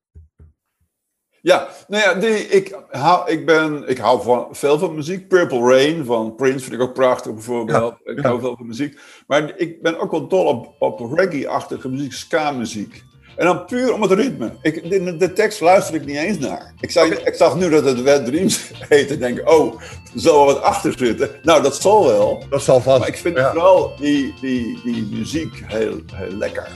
Ja, 1.40 1.68
nou 1.88 2.02
ja, 2.02 2.14
die, 2.14 2.48
ik, 2.48 2.78
hou, 2.90 3.30
ik, 3.30 3.46
ben, 3.46 3.88
ik 3.88 3.98
hou 3.98 4.22
van, 4.22 4.48
veel 4.50 4.78
van 4.78 4.94
muziek. 4.94 5.28
Purple 5.28 5.68
Rain 5.68 6.04
van 6.04 6.34
Prince 6.34 6.58
vind 6.58 6.72
ik 6.72 6.80
ook 6.80 6.94
prachtig 6.94 7.32
bijvoorbeeld. 7.32 7.94
ik 8.04 8.16
ja. 8.16 8.22
hou 8.22 8.40
veel 8.40 8.56
van 8.56 8.66
muziek. 8.66 9.00
Maar 9.26 9.58
ik 9.58 9.82
ben 9.82 9.98
ook 9.98 10.10
wel 10.10 10.28
dol 10.28 10.46
op, 10.46 10.74
op 10.78 11.12
reggae-achtige 11.12 11.88
muziek, 11.88 12.12
ska-muziek. 12.12 13.04
En 13.36 13.46
dan 13.46 13.64
puur 13.64 13.92
om 13.92 14.02
het 14.02 14.12
ritme. 14.12 14.52
Ik, 14.62 14.90
de, 14.90 15.16
de 15.16 15.32
tekst 15.32 15.60
luister 15.60 15.94
ik 15.94 16.04
niet 16.04 16.16
eens 16.16 16.38
naar. 16.38 16.72
Ik, 16.80 16.90
zag, 16.90 17.06
ik 17.08 17.34
zag 17.34 17.56
nu 17.56 17.70
dat 17.70 17.84
het 17.84 18.02
Wet 18.02 18.24
Dreams 18.26 18.70
heet 18.88 19.10
en 19.10 19.18
denk, 19.18 19.50
oh, 19.50 19.74
er 20.14 20.20
zal 20.20 20.36
wel 20.36 20.54
wat 20.54 20.62
achter 20.62 20.94
zitten. 20.98 21.30
Nou, 21.42 21.62
dat 21.62 21.76
zal 21.76 22.06
wel. 22.06 22.44
Dat 22.50 22.62
zal 22.62 22.80
vast. 22.80 22.98
Maar 22.98 23.08
ik 23.08 23.16
vind 23.16 23.36
ja. 23.36 23.50
vooral 23.50 23.92
die, 24.00 24.34
die, 24.40 24.80
die 24.84 25.08
muziek 25.10 25.62
heel, 25.66 26.00
heel 26.14 26.36
lekker. 26.36 26.68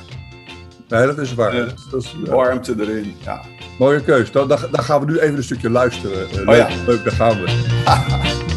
Nee, 0.89 1.07
dat 1.07 1.19
is 1.19 1.35
waar. 1.35 1.57
Ja. 1.57 1.67
Dat 1.91 2.03
is- 2.03 2.15
ja, 2.25 2.35
Warmte 2.35 2.75
erin, 2.79 3.15
ja. 3.25 3.41
mooie 3.79 4.01
keus. 4.01 4.31
Dan, 4.31 4.49
dan, 4.49 4.59
dan 4.71 4.85
gaan 4.85 5.01
we 5.01 5.13
nu 5.13 5.19
even 5.19 5.37
een 5.37 5.43
stukje 5.45 5.71
luisteren. 5.71 6.27
Oh 6.27 6.45
leuk, 6.45 6.57
ja. 6.57 6.69
leuk, 6.87 7.05
daar 7.05 7.13
gaan 7.13 7.41
we. 7.43 7.65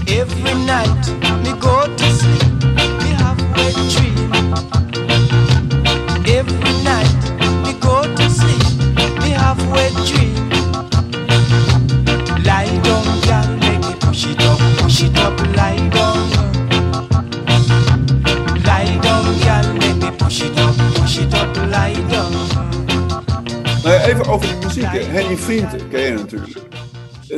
Every 0.20 0.54
night 0.54 1.14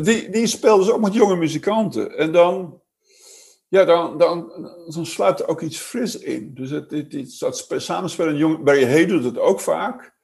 Die, 0.02 0.30
die 0.30 0.48
speelde 0.48 0.84
dus 0.84 0.94
ook 0.94 1.02
met 1.02 1.14
jonge 1.14 1.36
muzikanten. 1.36 2.18
En 2.18 2.32
dan, 2.32 2.82
ja, 3.68 3.86
dan, 3.86 4.18
dan, 4.18 4.52
dan 4.88 5.06
er 5.18 5.48
ook 5.48 5.62
iets 5.62 5.78
fris 5.78 6.18
in. 6.18 6.54
Dus 6.54 6.70
het, 6.70 7.40
dat 7.40 7.58
spe- 7.58 7.80
samenspelen, 7.80 8.36
jong, 8.36 8.64
Barry 8.64 8.86
Hay 8.86 9.06
doet 9.06 9.24
het 9.24 9.38
ook 9.38 9.60
vaak. 9.60 10.20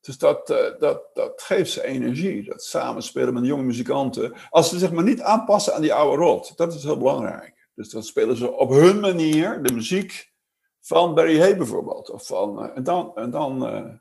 Dus 0.00 0.18
dat, 0.18 0.50
eh, 0.50 0.78
dat, 0.78 1.02
dat 1.14 1.42
geeft 1.42 1.70
ze 1.70 1.84
energie, 1.84 2.44
dat 2.44 2.62
samenspelen 2.62 3.34
met 3.34 3.46
jonge 3.46 3.62
muzikanten. 3.62 4.32
Als 4.50 4.68
ze 4.68 4.78
zich 4.78 4.92
maar 4.92 5.04
niet 5.04 5.20
aanpassen 5.20 5.74
aan 5.74 5.80
die 5.80 5.94
oude 5.94 6.22
rot, 6.22 6.56
dat 6.56 6.74
is 6.74 6.82
heel 6.82 6.98
belangrijk. 6.98 7.68
Dus 7.74 7.90
dan 7.90 8.02
spelen 8.02 8.36
ze 8.36 8.52
op 8.52 8.70
hun 8.70 9.00
manier 9.00 9.62
de 9.62 9.72
muziek 9.72 10.32
van 10.80 11.14
Barry 11.14 11.40
Hay 11.40 11.56
bijvoorbeeld. 11.56 12.10
Of 12.10 12.26
van, 12.26 12.62
eh, 12.62 12.76
en 12.76 12.82
dan, 12.82 13.12
en 13.14 13.30
dan, 13.30 13.66
eh, 13.66 13.94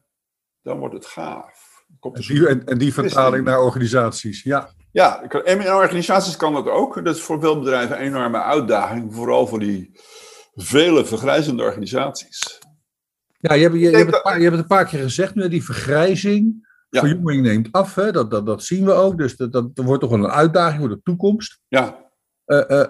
dan 0.62 0.80
wordt 0.80 0.96
het 0.96 1.06
gaaf. 1.06 1.67
Komt 2.00 2.24
zo- 2.24 2.34
Die, 2.34 2.48
en, 2.48 2.66
en 2.66 2.77
die 2.77 2.94
vertaling 2.94 3.46
naar 3.46 3.62
organisaties. 3.62 4.44
Ja, 4.44 4.70
ja, 4.92 5.22
en 5.24 5.60
in 5.62 5.74
organisaties 5.74 6.36
kan 6.36 6.54
dat 6.54 6.68
ook. 6.68 7.06
Dat 7.06 7.16
is 7.16 7.22
voor 7.22 7.39
veel 7.39 7.60
bedrijven 7.60 7.96
een 8.00 8.04
enorme 8.06 8.42
uitdaging. 8.42 9.13
Vooral 9.16 9.48
voor 9.48 9.60
die 9.60 9.92
vele 10.56 11.06
vergrijzende 11.06 11.63
organisaties. 11.63 12.60
ja 13.39 13.54
je, 13.54 13.63
hebt, 13.63 13.75
je, 13.75 13.89
hebt 13.89 14.12
het 14.12 14.22
paar, 14.22 14.36
je 14.38 14.42
hebt 14.44 14.56
het 14.56 14.62
een 14.62 14.75
paar 14.77 14.86
keer 14.86 15.00
gezegd 15.01 15.36
nu. 15.36 15.48
Die 15.50 15.63
vergrijzing, 15.63 16.68
Ja. 16.89 17.00
verjonging 17.00 17.42
neemt 17.42 17.72
af. 17.72 17.96
Hè? 17.96 18.12
Dat, 18.12 18.32
dat, 18.32 18.46
dat 18.46 18.63
zien 18.63 18.86
we 18.86 18.92
ook. 18.92 19.18
Dus 19.18 19.36
dat, 19.36 19.51
dat 19.51 19.70
wordt 19.74 20.01
toch 20.01 20.10
wel 20.10 20.24
een 20.24 20.30
uitdaging 20.32 20.80
voor 20.80 20.89
de 20.89 21.00
toekomst. 21.04 21.60
Ja, 21.68 22.06
Eh, 22.46 22.82
eh, 22.82 22.88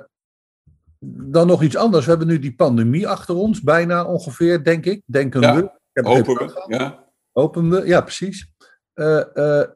dan 0.99 1.47
nog 1.47 1.61
iets 1.63 1.75
anders. 1.75 2.03
We 2.03 2.09
hebben 2.09 2.27
nu 2.27 2.39
die 2.39 2.55
pandemie 2.55 3.07
achter 3.07 3.35
ons. 3.35 3.61
Bijna 3.61 4.05
ongeveer, 4.05 4.63
denk 4.63 4.85
ik. 4.85 5.01
Denken 5.05 5.41
Ja, 5.41 5.55
we. 5.55 5.61
Ik 5.63 5.69
heb 5.93 6.05
het 6.05 6.27
hopen 6.27 6.45
we. 6.47 6.65
Ja. 6.77 7.05
Hopen 7.31 7.69
we, 7.69 7.85
ja, 7.85 8.01
precies. 8.01 8.53
Eh, 8.97 9.59
eh, 9.59 9.67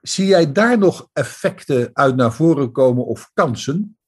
zie 0.00 0.26
jij 0.26 0.52
daar 0.52 0.78
nog 0.78 1.08
effecten 1.12 1.90
uit 1.92 2.16
naar 2.16 2.32
voren 2.32 2.72
komen 2.72 3.04
of 3.04 3.30
kansen? 3.34 3.98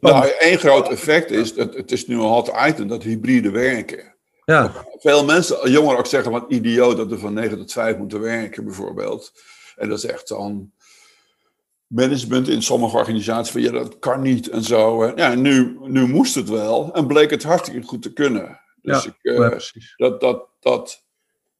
Nou, 0.00 0.28
één 0.38 0.58
groot 0.58 0.88
effect 0.88 1.30
is, 1.30 1.54
dat 1.54 1.74
het 1.74 1.92
is 1.92 2.06
nu 2.06 2.14
een 2.14 2.20
hot 2.20 2.52
item, 2.66 2.88
dat 2.88 3.02
hybride 3.02 3.50
werken. 3.50 4.16
ja, 4.44 4.72
Veel 4.98 5.24
mensen, 5.24 5.70
jongeren 5.70 5.98
ook 5.98 6.06
zeggen, 6.06 6.32
wat 6.32 6.44
idioot 6.48 6.96
dat 6.96 7.08
we 7.08 7.18
van 7.18 7.34
9 7.34 7.58
tot 7.58 7.72
5 7.72 7.96
moeten 7.96 8.20
werken 8.20 8.64
bijvoorbeeld. 8.64 9.32
En 9.76 9.88
dat 9.88 9.98
is 9.98 10.04
echt 10.04 10.28
dan 10.28 10.72
management 11.86 12.48
in 12.48 12.62
sommige 12.62 12.96
organisaties 12.96 13.52
van 13.52 13.60
ja, 13.60 13.70
dat 13.70 13.98
kan 13.98 14.20
niet 14.20 14.48
en 14.48 14.62
zo. 14.62 15.12
Ja, 15.16 15.34
nu, 15.34 15.78
nu 15.80 16.06
moest 16.06 16.34
het 16.34 16.48
wel 16.48 16.94
en 16.94 17.06
bleek 17.06 17.30
het 17.30 17.42
hartstikke 17.42 17.86
goed 17.86 18.02
te 18.02 18.12
kunnen. 18.12 18.60
Dus 18.82 19.04
Ja, 19.04 19.10
ik, 19.10 19.32
eh, 19.32 19.38
ja, 19.38 19.48
precies. 19.48 19.94
dat, 19.96 20.20
dat, 20.20 20.48
dat, 20.60 21.06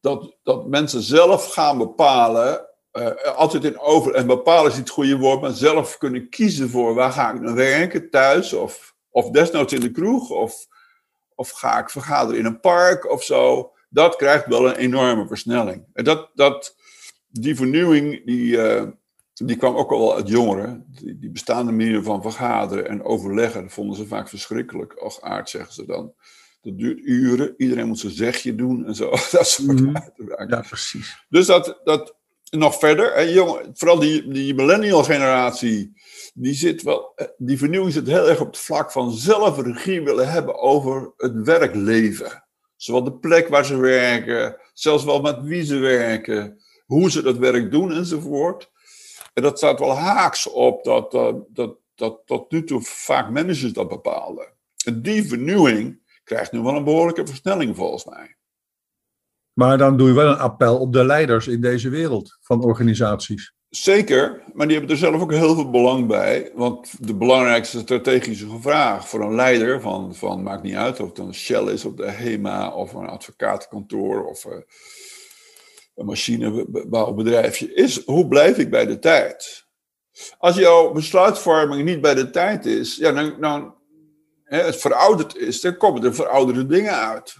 dat, 0.08 0.36
dat 0.42 0.66
mensen 0.66 1.02
zelf 1.02 1.52
gaan 1.52 1.78
bepalen, 1.78 2.66
eh, 2.90 3.36
altijd 3.36 3.64
in 3.64 3.78
over, 3.78 4.14
en 4.14 4.26
bepalen 4.26 4.70
is 4.70 4.76
niet 4.76 4.84
het 4.84 4.94
goede 4.94 5.16
woord, 5.16 5.40
maar 5.40 5.52
zelf 5.52 5.98
kunnen 5.98 6.28
kiezen 6.28 6.70
voor 6.70 6.94
waar 6.94 7.12
ga 7.12 7.32
ik 7.32 7.40
nou 7.40 7.54
werken, 7.54 8.10
thuis 8.10 8.52
of, 8.52 8.94
of 9.10 9.30
desnoods 9.30 9.72
in 9.72 9.80
de 9.80 9.90
kroeg 9.90 10.30
of, 10.30 10.66
of 11.34 11.50
ga 11.50 11.78
ik 11.78 11.90
vergaderen 11.90 12.38
in 12.38 12.44
een 12.44 12.60
park 12.60 13.10
of 13.10 13.22
zo. 13.22 13.72
Dat 13.88 14.16
krijgt 14.16 14.46
wel 14.46 14.68
een 14.68 14.76
enorme 14.76 15.26
versnelling. 15.26 15.84
En 15.92 16.04
dat, 16.04 16.30
dat, 16.34 16.76
die 17.28 17.56
vernieuwing, 17.56 18.24
die, 18.24 18.62
eh, 18.62 18.86
die 19.34 19.56
kwam 19.56 19.76
ook 19.76 19.92
al 19.92 19.98
wel 19.98 20.14
uit 20.14 20.28
jongeren. 20.28 20.84
Die, 20.88 21.18
die 21.18 21.30
bestaande 21.30 21.72
manieren 21.72 22.04
van 22.04 22.22
vergaderen 22.22 22.88
en 22.88 23.02
overleggen, 23.02 23.70
vonden 23.70 23.96
ze 23.96 24.06
vaak 24.06 24.28
verschrikkelijk. 24.28 25.02
Och, 25.02 25.20
aard, 25.20 25.48
zeggen 25.48 25.72
ze 25.72 25.86
dan. 25.86 26.12
Dat 26.60 26.78
duurt 26.78 26.98
uren, 26.98 27.54
iedereen 27.56 27.86
moet 27.86 27.98
zijn 27.98 28.12
zegje 28.12 28.54
doen 28.54 28.86
en 28.86 28.94
zo. 28.94 29.10
Dat 29.30 29.48
soort 29.48 29.80
Mhm. 29.80 29.96
uitspraken. 29.96 30.48
Ja, 30.48 30.60
precies. 30.60 31.24
Dus 31.28 31.46
dat, 31.46 31.80
dat 31.84 32.16
nog 32.50 32.78
verder, 32.78 33.14
hè, 33.14 33.20
jongen, 33.20 33.70
vooral 33.74 33.98
die, 33.98 34.28
die 34.28 34.54
millennial 34.54 35.02
generatie, 35.04 35.92
die, 36.34 36.54
zit 36.54 36.82
wel, 36.82 37.12
eh, 37.14 37.26
die 37.36 37.58
vernieuwing 37.58 37.92
zit 37.92 38.06
heel 38.06 38.28
erg 38.28 38.40
op 38.40 38.46
het 38.46 38.58
vlak 38.58 38.92
van 38.92 39.12
zelf 39.12 39.60
regie 39.60 40.02
willen 40.02 40.30
hebben 40.30 40.58
over 40.58 41.12
het 41.16 41.42
werkleven. 41.42 42.44
Zowel 42.76 43.04
de 43.04 43.12
plek 43.12 43.48
waar 43.48 43.64
ze 43.64 43.76
werken, 43.76 44.56
zelfs 44.72 45.04
wel 45.04 45.20
met 45.20 45.42
wie 45.42 45.64
ze 45.64 45.76
werken, 45.76 46.58
hoe 46.86 47.10
ze 47.10 47.22
dat 47.22 47.36
werk 47.36 47.70
doen 47.70 47.92
enzovoort. 47.92 48.70
En 49.34 49.42
dat 49.42 49.56
staat 49.58 49.78
wel 49.78 49.96
haaks 49.96 50.46
op 50.48 50.84
dat, 50.84 51.10
dat, 51.10 51.36
dat, 51.48 51.76
dat 51.94 52.20
tot 52.24 52.50
nu 52.50 52.64
toe 52.64 52.80
vaak 52.82 53.30
managers 53.30 53.72
dat 53.72 53.88
bepaalden. 53.88 54.48
En 54.84 55.02
die 55.02 55.24
vernieuwing 55.28 56.00
krijgt 56.28 56.52
nu 56.52 56.60
wel 56.60 56.76
een 56.76 56.84
behoorlijke 56.84 57.26
versnelling 57.26 57.76
volgens 57.76 58.04
mij. 58.04 58.36
Maar 59.52 59.78
dan 59.78 59.96
doe 59.96 60.08
je 60.08 60.14
wel 60.14 60.30
een 60.30 60.38
appel 60.38 60.78
op 60.78 60.92
de 60.92 61.04
leiders 61.04 61.46
in 61.46 61.60
deze 61.60 61.88
wereld 61.88 62.38
van 62.40 62.64
organisaties. 62.64 63.54
Zeker, 63.68 64.42
maar 64.52 64.66
die 64.66 64.76
hebben 64.76 64.94
er 64.94 65.00
zelf 65.00 65.22
ook 65.22 65.32
heel 65.32 65.54
veel 65.54 65.70
belang 65.70 66.06
bij. 66.06 66.50
Want 66.54 67.06
de 67.06 67.14
belangrijkste 67.14 67.78
strategische 67.78 68.60
vraag 68.60 69.08
voor 69.08 69.20
een 69.20 69.34
leider, 69.34 69.80
van, 69.80 70.14
van 70.14 70.42
maakt 70.42 70.62
niet 70.62 70.74
uit 70.74 71.00
of 71.00 71.08
het 71.08 71.18
een 71.18 71.34
Shell 71.34 71.72
is 71.72 71.84
of 71.84 71.94
de 71.94 72.10
HEMA 72.10 72.74
of 72.74 72.92
een 72.92 73.08
advocatenkantoor 73.08 74.24
of 74.24 74.44
uh, 74.44 74.52
een 75.94 76.06
machinebouwbedrijfje, 76.06 77.74
is 77.74 78.04
hoe 78.04 78.28
blijf 78.28 78.58
ik 78.58 78.70
bij 78.70 78.86
de 78.86 78.98
tijd? 78.98 79.66
Als 80.38 80.56
jouw 80.56 80.92
besluitvorming 80.92 81.84
niet 81.84 82.00
bij 82.00 82.14
de 82.14 82.30
tijd 82.30 82.66
is, 82.66 82.96
ja, 82.96 83.12
dan, 83.12 83.40
dan 83.40 83.77
het 84.48 84.76
verouderd 84.76 85.36
is, 85.36 85.60
dan 85.60 85.76
komen 85.76 86.04
er 86.04 86.14
verouderde 86.14 86.66
dingen 86.66 86.94
uit. 86.94 87.36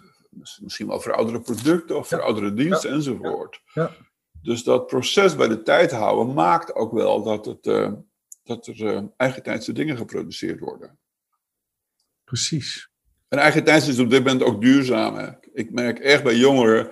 Misschien 0.61 0.87
wel 0.87 1.01
verouderde 1.01 1.41
producten 1.41 1.97
of 1.97 2.09
verouderde 2.09 2.55
diensten 2.55 2.91
enzovoort. 2.91 3.61
Ja. 3.75 3.91
Dus 4.43 4.63
dat 4.63 4.87
proces 4.87 5.37
bij 5.37 5.49
de 5.49 5.63
tijd 5.63 5.91
houden 5.91 6.35
maakt 6.35 6.75
ook 6.75 6.93
wel 6.93 7.23
dat, 7.23 7.45
het, 7.45 7.67
uh, 7.67 7.93
dat 8.43 8.67
er 8.67 8.81
uh, 8.81 9.01
eigentijdse 9.17 9.73
dingen 9.73 9.97
geproduceerd 9.97 10.61
worden. 10.61 10.99
Precies. 12.25 12.91
En 13.29 13.39
eigentijds 13.39 13.89
is 13.89 13.99
op 13.99 14.11
dit 14.11 14.25
moment 14.25 14.43
ook 14.43 14.61
duurzaam. 14.61 15.17
Hè. 15.17 15.29
Ik 15.53 15.71
merk 15.71 15.99
echt 15.99 16.23
bij 16.23 16.37
jongeren 16.37 16.91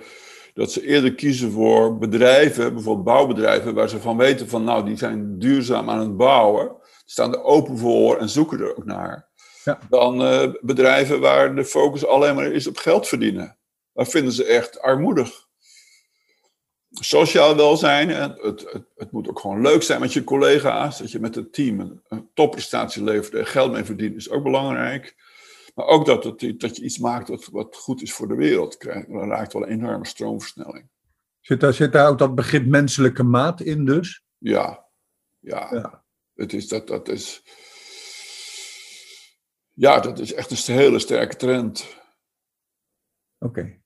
dat 0.53 0.71
ze 0.71 0.85
eerder 0.85 1.15
kiezen 1.15 1.51
voor 1.51 1.97
bedrijven, 1.97 2.73
bijvoorbeeld 2.73 3.05
bouwbedrijven, 3.05 3.73
waar 3.73 3.89
ze 3.89 3.99
van 3.99 4.17
weten 4.17 4.49
van 4.49 4.63
nou, 4.63 4.85
die 4.85 4.97
zijn 4.97 5.39
duurzaam 5.39 5.89
aan 5.89 5.99
het 5.99 6.17
bouwen. 6.17 6.75
Staan 7.05 7.33
er 7.33 7.43
open 7.43 7.77
voor 7.77 8.17
en 8.17 8.29
zoeken 8.29 8.59
er 8.59 8.77
ook 8.77 8.85
naar. 8.85 9.26
Ja. 9.67 9.79
Dan 9.89 10.21
uh, 10.21 10.53
bedrijven 10.61 11.19
waar 11.19 11.55
de 11.55 11.65
focus 11.65 12.05
alleen 12.05 12.35
maar 12.35 12.51
is 12.51 12.67
op 12.67 12.77
geld 12.77 13.07
verdienen. 13.07 13.57
Daar 13.93 14.05
vinden 14.05 14.33
ze 14.33 14.45
echt 14.45 14.81
armoedig 14.81 15.47
sociaal 16.89 17.55
welzijn. 17.55 18.09
Het, 18.09 18.41
het, 18.41 18.85
het, 18.95 19.11
moet 19.11 19.29
ook 19.29 19.39
gewoon 19.39 19.61
leuk 19.61 19.83
zijn 19.83 19.99
met 19.99 20.13
je 20.13 20.23
collega's. 20.23 20.97
Dat 20.97 21.11
je 21.11 21.19
met 21.19 21.35
het 21.35 21.53
team 21.53 21.79
een, 21.79 22.01
een 22.07 22.29
topprestatie 22.33 23.03
levert 23.03 23.33
en 23.33 23.45
geld 23.45 23.71
mee 23.71 23.83
verdient, 23.83 24.15
is 24.15 24.29
ook 24.29 24.43
belangrijk. 24.43 25.15
Maar 25.75 25.85
ook 25.85 26.05
dat, 26.05 26.23
het, 26.23 26.59
dat 26.59 26.75
je 26.75 26.83
iets 26.83 26.97
maakt 26.97 27.27
wat, 27.27 27.45
wat 27.51 27.75
goed 27.75 28.01
is 28.01 28.13
voor 28.13 28.27
de 28.27 28.35
wereld. 28.35 28.81
Dan 28.81 29.29
raakt 29.29 29.53
wel 29.53 29.63
een 29.63 29.69
enorme 29.69 30.05
stroomversnelling. 30.05 30.89
Zit 31.41 31.59
daar, 31.59 31.73
zit 31.73 31.91
daar 31.91 32.09
ook 32.09 32.17
dat 32.17 32.35
begrip 32.35 32.65
menselijke 32.65 33.23
maat 33.23 33.61
in 33.61 33.85
dus? 33.85 34.23
Ja, 34.37 34.85
ja. 35.39 35.67
Ja. 35.71 36.05
Het 36.33 36.53
is, 36.53 36.67
dat, 36.67 36.87
dat 36.87 37.09
is, 37.09 37.43
ja, 39.79 39.99
dat 39.99 40.19
is 40.19 40.33
echt 40.33 40.67
een 40.67 40.75
hele 40.75 40.99
sterke 40.99 41.35
trend. 41.35 41.85
Oké. 43.39 43.79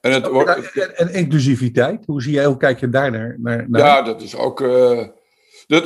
En, 0.00 0.12
het, 0.12 0.26
wordt- 0.26 0.72
En, 0.72 0.96
en 0.96 1.12
inclusiviteit, 1.12 2.06
hoe, 2.06 2.22
zie 2.22 2.32
jij, 2.32 2.44
hoe 2.46 2.56
kijk 2.56 2.80
je 2.80 2.88
daar 2.88 3.10
naar? 3.10 3.36
naar, 3.40 3.70
naar? 3.70 3.80
ja, 3.80 4.02
dat 4.02 4.22
is 4.22 4.34
ook. 4.34 4.60
eh, 4.60 5.08
dat, 5.66 5.84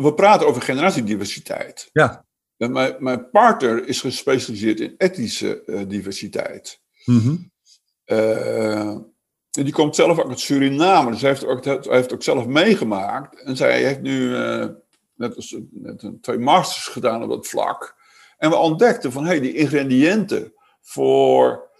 we 0.00 0.12
praten 0.14 0.46
over 0.46 0.62
generatiediversiteit. 0.62 1.88
Ja. 1.92 2.26
En 2.56 2.72
mijn, 2.72 2.96
mijn 2.98 3.30
partner 3.30 3.86
is 3.86 4.00
gespecialiseerd 4.00 4.80
in 4.80 4.94
etnische 4.96 5.64
eh, 5.64 5.82
diversiteit. 5.88 6.80
Mhm. 7.04 7.36
Eh, 8.04 8.88
en 9.50 9.64
die 9.64 9.72
komt 9.72 9.94
zelf 9.94 10.18
ook 10.18 10.28
uit 10.28 10.40
Suriname, 10.40 11.10
dus 11.10 11.20
hij 11.20 11.30
heeft 11.30 11.44
ook, 11.46 11.64
hij 11.64 11.78
heeft 11.84 12.12
ook 12.12 12.22
zelf 12.22 12.46
meegemaakt. 12.46 13.42
En 13.42 13.56
zij 13.56 13.82
heeft 13.84 14.00
nu 14.00 14.36
eh, 14.36 14.66
net, 15.14 15.36
als, 15.36 15.56
net 15.70 16.02
een, 16.02 16.20
twee 16.20 16.38
masters 16.38 16.86
gedaan 16.86 17.22
op 17.22 17.28
dat 17.28 17.46
vlak. 17.46 18.02
En 18.44 18.50
we 18.50 18.56
ontdekten 18.56 19.12
van, 19.12 19.22
hé, 19.22 19.28
hey, 19.28 19.40
die 19.40 19.54
ingrediënten 19.54 20.52
voor 20.80 21.70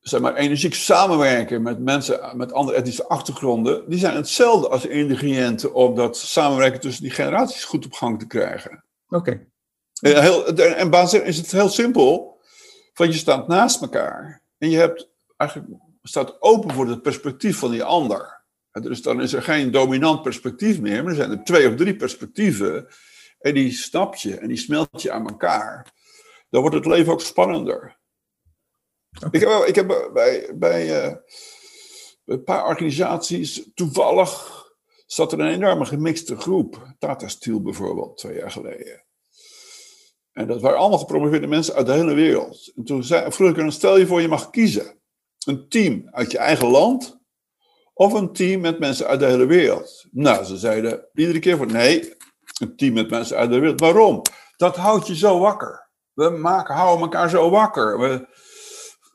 zeg 0.00 0.20
maar, 0.20 0.34
energiek 0.34 0.74
samenwerken 0.74 1.62
met 1.62 1.78
mensen 1.78 2.36
met 2.36 2.52
andere 2.52 2.76
etnische 2.76 3.08
achtergronden, 3.08 3.90
die 3.90 3.98
zijn 3.98 4.16
hetzelfde 4.16 4.68
als 4.68 4.82
de 4.82 4.88
ingrediënten 4.88 5.74
om 5.74 5.94
dat 5.94 6.16
samenwerken 6.16 6.80
tussen 6.80 7.02
die 7.02 7.12
generaties 7.12 7.64
goed 7.64 7.84
op 7.84 7.92
gang 7.92 8.18
te 8.18 8.26
krijgen. 8.26 8.84
Oké. 9.08 9.46
En, 10.00 10.22
heel, 10.22 10.46
en 10.56 10.90
basis 10.90 11.20
is 11.20 11.36
het 11.36 11.52
heel 11.52 11.68
simpel. 11.68 12.40
Van 12.94 13.06
je 13.06 13.12
staat 13.12 13.48
naast 13.48 13.82
elkaar 13.82 14.42
en 14.58 14.70
je 14.70 14.76
hebt 14.76 15.08
eigenlijk 15.36 15.70
staat 16.02 16.42
open 16.42 16.74
voor 16.74 16.88
het 16.88 17.02
perspectief 17.02 17.58
van 17.58 17.70
die 17.70 17.84
ander. 17.84 18.42
Dus 18.72 19.02
dan 19.02 19.22
is 19.22 19.32
er 19.32 19.42
geen 19.42 19.70
dominant 19.70 20.22
perspectief 20.22 20.80
meer, 20.80 21.02
maar 21.02 21.12
er 21.12 21.18
zijn 21.18 21.30
er 21.30 21.44
twee 21.44 21.68
of 21.68 21.74
drie 21.74 21.96
perspectieven. 21.96 22.86
En 23.42 23.54
die 23.54 23.72
snap 23.72 24.14
je 24.14 24.36
en 24.36 24.48
die 24.48 24.56
smelt 24.56 25.02
je 25.02 25.10
aan 25.10 25.28
elkaar. 25.28 25.92
Dan 26.50 26.60
wordt 26.60 26.76
het 26.76 26.86
leven 26.86 27.12
ook 27.12 27.20
spannender. 27.20 28.00
Ik 29.30 29.40
heb, 29.40 29.64
ik 29.66 29.74
heb 29.74 29.86
bij, 30.12 30.50
bij, 30.54 31.02
eh, 31.02 31.14
bij 32.24 32.36
een 32.36 32.44
paar 32.44 32.66
organisaties 32.66 33.70
toevallig 33.74 34.62
zat 35.06 35.32
er 35.32 35.40
een 35.40 35.52
enorme 35.52 35.84
gemixte 35.84 36.36
groep. 36.36 36.94
Tata 36.98 37.28
Steel 37.28 37.62
bijvoorbeeld, 37.62 38.18
twee 38.18 38.36
jaar 38.36 38.50
geleden. 38.50 39.04
En 40.32 40.46
dat 40.46 40.60
waren 40.60 40.78
allemaal 40.78 40.98
gepromoveerde 40.98 41.46
mensen 41.46 41.74
uit 41.74 41.86
de 41.86 41.92
hele 41.92 42.14
wereld. 42.14 42.72
En 42.76 42.84
toen 42.84 43.04
zei, 43.04 43.32
vroeg 43.32 43.50
ik 43.50 43.56
hen, 43.56 43.72
stel 43.72 43.98
je 43.98 44.06
voor 44.06 44.20
je 44.20 44.28
mag 44.28 44.50
kiezen. 44.50 45.00
Een 45.46 45.68
team 45.68 46.08
uit 46.10 46.30
je 46.30 46.38
eigen 46.38 46.68
land 46.68 47.20
of 47.94 48.12
een 48.12 48.32
team 48.32 48.60
met 48.60 48.78
mensen 48.78 49.06
uit 49.06 49.20
de 49.20 49.26
hele 49.26 49.46
wereld. 49.46 50.06
Nou, 50.10 50.44
ze 50.44 50.56
zeiden 50.56 51.08
iedere 51.14 51.38
keer 51.38 51.56
van 51.56 51.72
nee, 51.72 52.14
een 52.62 52.76
team 52.76 52.94
met 52.94 53.10
mensen 53.10 53.36
uit 53.36 53.50
de 53.50 53.58
wereld. 53.58 53.80
Waarom? 53.80 54.22
Dat 54.56 54.76
houdt 54.76 55.06
je 55.06 55.16
zo 55.16 55.38
wakker. 55.38 55.88
We 56.12 56.30
maken, 56.30 56.74
houden 56.74 57.02
elkaar 57.02 57.30
zo 57.30 57.50
wakker. 57.50 57.98
We, 57.98 58.26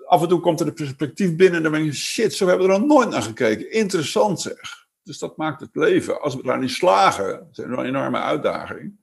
af 0.06 0.22
en 0.22 0.28
toe 0.28 0.40
komt 0.40 0.60
er 0.60 0.68
een 0.68 0.74
perspectief 0.74 1.36
binnen 1.36 1.58
en 1.58 1.64
dan 1.64 1.72
denk 1.72 1.86
je, 1.86 1.94
shit, 1.94 2.34
zo 2.34 2.48
hebben 2.48 2.68
we 2.68 2.74
er 2.74 2.80
nog 2.80 2.88
nooit 2.88 3.10
naar 3.10 3.22
gekeken. 3.22 3.72
Interessant 3.72 4.42
zeg. 4.42 4.86
Dus 5.04 5.18
dat 5.18 5.38
maakt 5.38 5.60
het 5.60 5.76
leven, 5.76 6.22
als 6.22 6.36
we 6.36 6.44
daar 6.44 6.60
niet 6.60 6.72
slagen, 6.72 7.28
dat 7.28 7.48
is 7.52 7.58
een 7.58 7.86
enorme 7.86 8.20
uitdaging, 8.20 9.00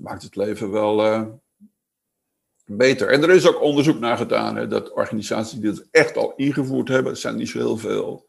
maakt 0.00 0.22
het 0.22 0.36
leven 0.36 0.70
wel 0.70 1.04
eh, 1.04 1.22
beter. 2.64 3.08
En 3.08 3.22
er 3.22 3.30
is 3.30 3.46
ook 3.46 3.60
onderzoek 3.60 3.98
naar 3.98 4.16
gedaan, 4.16 4.56
hè, 4.56 4.66
dat 4.66 4.92
organisaties 4.92 5.58
die 5.58 5.70
het 5.70 5.88
echt 5.90 6.16
al 6.16 6.34
ingevoerd 6.36 6.88
hebben, 6.88 7.12
er 7.12 7.18
zijn 7.18 7.36
niet 7.36 7.48
zo 7.48 7.58
heel 7.58 7.76
veel, 7.76 8.25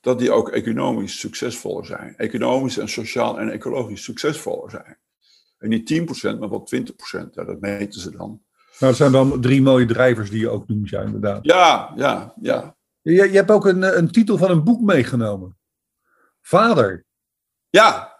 dat 0.00 0.18
die 0.18 0.32
ook 0.32 0.48
economisch 0.48 1.18
succesvoller 1.18 1.86
zijn. 1.86 2.14
Economisch 2.16 2.78
en 2.78 2.88
sociaal 2.88 3.38
en 3.38 3.50
ecologisch 3.50 4.02
succesvoller 4.02 4.70
zijn. 4.70 4.98
En 5.58 5.68
niet 5.68 5.92
10%, 6.34 6.38
maar 6.38 6.50
wel 6.50 6.68
20%. 6.76 7.30
Ja, 7.30 7.44
dat 7.44 7.60
meten 7.60 8.00
ze 8.00 8.10
dan. 8.10 8.28
Nou, 8.78 8.92
dat 8.92 8.96
zijn 8.96 9.12
dan 9.12 9.40
drie 9.40 9.62
mooie 9.62 9.86
drijvers 9.86 10.30
die 10.30 10.40
je 10.40 10.48
ook 10.48 10.68
noemt, 10.68 10.88
ja, 10.88 11.00
inderdaad. 11.00 11.44
Ja, 11.44 11.92
ja, 11.96 12.34
ja. 12.40 12.76
Je, 13.00 13.12
je 13.12 13.36
hebt 13.36 13.50
ook 13.50 13.66
een, 13.66 13.98
een 13.98 14.10
titel 14.10 14.38
van 14.38 14.50
een 14.50 14.64
boek 14.64 14.80
meegenomen. 14.80 15.58
Vader. 16.40 17.04
Ja, 17.70 18.10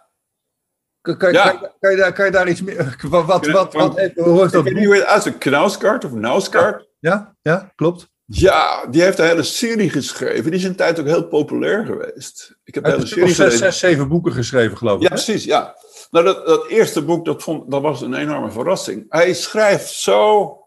Kan, 1.01 1.17
kan, 1.17 1.33
Ja. 1.33 1.51
kan, 1.51 1.71
kan 1.79 1.91
je, 1.91 1.97
daar, 1.97 2.13
kan 2.13 2.25
je 2.25 2.31
daar 2.31 2.49
iets 2.49 2.61
meer... 2.61 2.97
Wat, 3.09 3.25
wat, 3.25 3.45
wat, 3.47 3.73
wat, 3.73 3.99
hoe 4.15 4.37
dat 4.37 4.53
ik 4.53 4.63
weet 4.63 4.73
niet 4.73 4.85
hoe 4.85 4.95
het. 4.95 5.37
Knauskart 5.37 6.05
of 6.05 6.11
Nauskart. 6.11 6.89
Ja, 6.99 7.35
ja, 7.41 7.71
klopt. 7.75 8.10
Ja, 8.33 8.85
die 8.85 9.01
heeft 9.01 9.19
een 9.19 9.25
hele 9.25 9.43
serie 9.43 9.89
geschreven. 9.89 10.51
Die 10.51 10.59
is 10.59 10.63
een 10.63 10.75
tijd 10.75 10.99
ook 10.99 11.05
heel 11.05 11.27
populair 11.27 11.85
geweest. 11.85 12.59
Ik 12.63 12.75
heb 12.75 12.83
hele 12.83 12.97
een 12.97 13.07
serie 13.07 13.33
zes, 13.33 13.79
zeven 13.79 14.07
boeken 14.07 14.33
geschreven, 14.33 14.77
geloof 14.77 14.95
ik. 14.95 15.01
Ja, 15.01 15.07
hè? 15.07 15.13
precies, 15.13 15.43
ja. 15.43 15.75
Nou, 16.11 16.25
dat, 16.25 16.45
dat 16.45 16.67
eerste 16.67 17.01
boek, 17.01 17.25
dat, 17.25 17.43
vond, 17.43 17.71
dat 17.71 17.81
was 17.81 18.01
een 18.01 18.13
enorme 18.13 18.51
verrassing. 18.51 19.05
Hij 19.09 19.33
schrijft 19.33 19.89
zo 19.89 20.57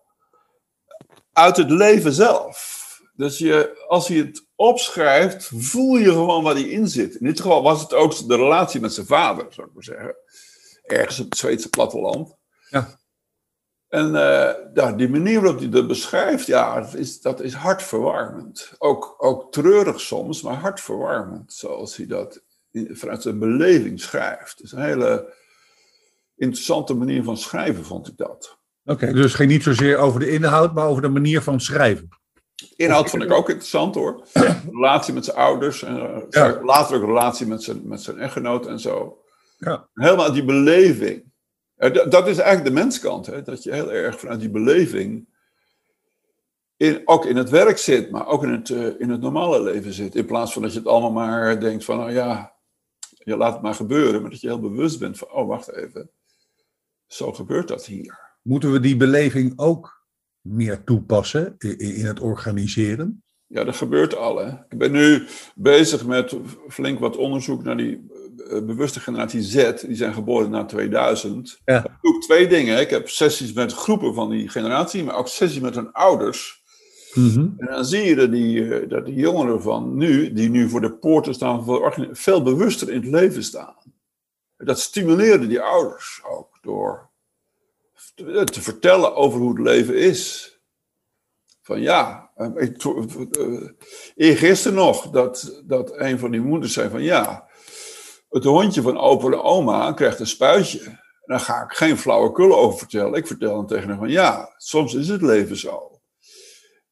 uit 1.32 1.56
het 1.56 1.70
leven 1.70 2.12
zelf. 2.12 2.82
Dus 3.16 3.38
je, 3.38 3.84
als 3.86 4.08
hij 4.08 4.16
het 4.16 4.46
opschrijft, 4.54 5.50
voel 5.54 5.96
je 5.96 6.10
gewoon 6.10 6.42
waar 6.42 6.54
hij 6.54 6.62
in 6.62 6.88
zit. 6.88 7.14
In 7.14 7.26
dit 7.26 7.40
geval 7.40 7.62
was 7.62 7.80
het 7.80 7.94
ook 7.94 8.28
de 8.28 8.36
relatie 8.36 8.80
met 8.80 8.92
zijn 8.92 9.06
vader, 9.06 9.46
zou 9.50 9.66
ik 9.66 9.74
maar 9.74 9.84
zeggen. 9.84 10.16
Ergens 10.82 11.20
op 11.20 11.30
het 11.30 11.38
Zweedse 11.38 11.68
platteland. 11.68 12.36
Ja. 12.70 12.98
En 13.94 14.10
ja, 14.74 14.92
die 14.92 15.08
manier 15.08 15.40
waarop 15.40 15.58
hij 15.60 15.68
dat 15.68 15.86
beschrijft, 15.86 16.46
ja, 16.46 16.80
dat 16.80 16.94
is, 16.94 17.20
dat 17.20 17.40
is 17.40 17.52
hartverwarmend. 17.54 18.72
Ook, 18.78 19.14
ook 19.18 19.52
treurig 19.52 20.00
soms, 20.00 20.42
maar 20.42 20.54
hartverwarmend. 20.54 21.52
Zoals 21.52 21.96
hij 21.96 22.06
dat 22.06 22.42
in- 22.70 22.88
vanuit 22.96 23.22
zijn 23.22 23.38
beleving 23.38 24.00
schrijft. 24.00 24.50
Het 24.56 24.60
is 24.66 24.72
een 24.72 24.82
hele 24.82 25.32
interessante 26.36 26.94
manier 26.94 27.22
van 27.22 27.36
schrijven, 27.36 27.84
vond 27.84 28.08
ik 28.08 28.16
dat. 28.16 28.58
Oké, 28.84 29.12
dus 29.12 29.24
het 29.24 29.34
ging 29.34 29.50
niet 29.50 29.62
zozeer 29.62 29.96
over 29.98 30.20
de 30.20 30.30
inhoud, 30.30 30.74
maar 30.74 30.86
over 30.86 31.02
de 31.02 31.08
manier 31.08 31.42
van 31.42 31.60
schrijven. 31.60 32.08
Inhoud 32.76 33.10
vond 33.10 33.22
ik 33.22 33.32
ook 33.32 33.48
interessant 33.48 33.94
hoor. 33.94 34.26
Relatie 34.70 35.14
met 35.14 35.24
zijn 35.24 35.36
ouders. 35.36 35.82
En 35.82 35.96
eh, 36.00 36.22
Ja. 36.30 36.58
later 36.62 36.96
ook 36.96 37.04
relatie 37.04 37.46
met 37.46 37.62
zijn, 37.62 37.80
met 37.88 38.02
zijn 38.02 38.18
echtgenoot 38.18 38.66
en 38.66 38.80
zo. 38.80 39.18
Ja. 39.58 39.88
Helemaal 39.94 40.32
die 40.32 40.44
beleving. 40.44 41.32
Eh, 41.76 42.10
dat- 42.10 42.28
is 42.28 42.38
eigenlijk 42.38 42.64
de 42.64 42.82
menskant. 42.82 43.26
Hè? 43.26 43.42
Dat 43.42 43.62
je 43.62 43.72
heel 43.72 43.92
erg 43.92 44.20
vanuit 44.20 44.40
die 44.40 44.50
beleving. 44.50 45.26
In, 46.76 47.02
ook 47.04 47.26
in 47.26 47.36
het 47.36 47.50
werk 47.50 47.78
zit, 47.78 48.10
maar 48.10 48.26
ook 48.26 48.42
in 48.42 48.50
het, 48.50 48.70
eh, 48.70 49.00
in 49.00 49.10
het 49.10 49.20
normale 49.20 49.62
leven 49.62 49.92
zit. 49.92 50.14
In 50.14 50.26
plaats 50.26 50.52
van 50.52 50.62
dat 50.62 50.72
je 50.72 50.78
het 50.78 50.88
allemaal 50.88 51.12
maar 51.12 51.60
denkt 51.60 51.84
van, 51.84 51.96
nou 51.96 52.12
ja, 52.12 52.54
je 53.18 53.36
laat 53.36 53.52
het 53.52 53.62
maar 53.62 53.74
gebeuren. 53.74 54.20
Maar 54.22 54.30
dat 54.30 54.40
je 54.40 54.46
heel 54.46 54.60
bewust 54.60 54.98
bent 54.98 55.18
van, 55.18 55.30
oh 55.30 55.48
wacht 55.48 55.72
even. 55.72 56.10
Zo 57.06 57.32
gebeurt 57.32 57.68
dat 57.68 57.86
hier. 57.86 58.18
Moeten 58.42 58.72
we 58.72 58.80
die 58.80 58.96
beleving 58.96 59.52
ook 59.56 60.02
meer 60.40 60.84
toepassen 60.84 61.54
in 61.58 62.04
het 62.06 62.20
organiseren? 62.20 63.22
Ja, 63.46 63.64
dat 63.64 63.76
gebeurt 63.76 64.16
al. 64.16 64.36
Hè. 64.36 64.48
Ik 64.68 64.78
ben 64.78 64.92
nu 64.92 65.26
bezig 65.54 66.06
met 66.06 66.36
flink 66.68 66.98
wat 66.98 67.16
onderzoek 67.16 67.62
naar 67.62 67.76
die 67.76 68.06
bewuste 68.48 69.00
generatie 69.00 69.42
Z. 69.42 69.80
Die 69.86 69.96
zijn 69.96 70.14
geboren 70.14 70.50
na 70.50 70.64
2000. 70.64 71.60
Ja. 71.64 71.84
Ik 71.84 71.90
doe 72.00 72.18
twee 72.18 72.46
dingen. 72.48 72.80
Ik 72.80 72.90
heb 72.90 73.08
sessies 73.08 73.52
met 73.52 73.72
groepen 73.72 74.14
van 74.14 74.30
die 74.30 74.48
generatie, 74.48 75.04
maar 75.04 75.16
ook 75.16 75.28
sessies 75.28 75.60
met 75.60 75.74
hun 75.74 75.92
ouders. 75.92 76.62
En 77.58 77.66
dan 77.66 77.84
zie 77.84 78.02
je 78.02 78.14
dat 78.14 78.30
die, 78.30 78.74
eh, 78.74 78.88
dat 78.88 79.06
die 79.06 79.14
jongeren 79.14 79.62
van 79.62 79.96
nu, 79.96 80.32
die 80.32 80.50
nu 80.50 80.68
voor 80.68 80.80
de 80.80 80.92
poorten 80.92 81.34
staan, 81.34 81.64
veel 82.12 82.42
bewuster 82.42 82.90
in 82.90 83.00
het 83.00 83.10
leven 83.10 83.42
staan. 83.42 83.76
Dat 84.56 84.80
stimuleerde 84.80 85.46
die 85.46 85.60
ouders 85.60 86.20
ook 86.24 86.58
door 86.60 87.10
te, 88.14 88.44
te 88.44 88.62
vertellen 88.62 89.14
over 89.14 89.38
hoe 89.40 89.48
het 89.48 89.58
leven 89.58 89.98
is. 89.98 90.52
Van 91.62 91.80
ja, 91.80 92.30
eh, 92.34 92.46
eh, 92.56 93.68
eergisteren 94.16 94.76
nog, 94.76 95.10
dat, 95.10 95.62
dat 95.64 95.98
een 95.98 96.18
van 96.18 96.30
die 96.30 96.40
moeders 96.40 96.72
zei 96.72 96.90
van 96.90 97.02
ja, 97.02 97.48
het 98.34 98.44
hondje 98.44 98.82
van 98.82 98.98
opa 98.98 99.26
en 99.26 99.42
oma 99.42 99.92
krijgt 99.92 100.20
een 100.20 100.26
spuitje. 100.26 100.80
En 100.84 101.00
daar 101.24 101.40
ga 101.40 101.62
ik 101.62 101.72
geen 101.72 101.98
flauwekul 101.98 102.56
over 102.56 102.78
vertellen. 102.78 103.14
Ik 103.14 103.26
vertel 103.26 103.54
dan 103.54 103.66
tegen 103.66 103.88
hem 103.88 103.98
van 103.98 104.10
ja, 104.10 104.54
soms 104.56 104.94
is 104.94 105.08
het 105.08 105.22
leven 105.22 105.56
zo. 105.56 106.00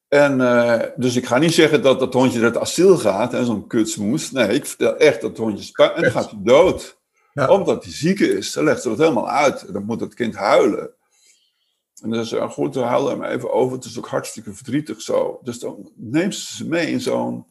En 0.07 0.41
eh, 0.41 0.81
dus 0.95 1.15
ik 1.15 1.25
ga 1.25 1.37
niet 1.37 1.53
zeggen 1.53 1.81
dat 1.81 1.99
dat 1.99 2.13
hondje 2.13 2.39
naar 2.39 2.47
het 2.47 2.57
asiel 2.57 2.97
gaat, 2.97 3.31
hè, 3.31 3.45
zo'n 3.45 3.67
kutsmoes. 3.67 4.31
Nee, 4.31 4.47
ik 4.47 4.65
vertel 4.65 4.97
echt 4.97 5.21
dat 5.21 5.29
het 5.29 5.39
hondje 5.39 5.63
spuit 5.63 5.95
en 5.95 6.01
dan 6.01 6.11
gaat 6.11 6.31
hij 6.31 6.39
dood. 6.43 7.01
Ja. 7.33 7.49
Omdat 7.49 7.83
hij 7.83 7.93
ziek 7.93 8.19
is. 8.19 8.51
Dan 8.51 8.63
legt 8.63 8.81
ze 8.81 8.89
dat 8.89 8.97
helemaal 8.97 9.29
uit. 9.29 9.73
Dan 9.73 9.85
moet 9.85 9.99
het 9.99 10.13
kind 10.13 10.35
huilen. 10.35 10.91
En 12.01 12.09
dan 12.09 12.19
is 12.19 12.29
ze, 12.29 12.47
goed, 12.49 12.75
we 12.75 12.81
houden 12.81 13.21
hem 13.21 13.31
even 13.31 13.53
over. 13.53 13.75
Het 13.75 13.85
is 13.85 13.97
ook 13.97 14.07
hartstikke 14.07 14.53
verdrietig 14.53 15.01
zo. 15.01 15.39
Dus 15.43 15.59
dan 15.59 15.91
neemt 15.95 16.35
ze 16.35 16.55
ze 16.55 16.67
mee 16.67 16.87
in 16.87 17.01
zo'n 17.01 17.45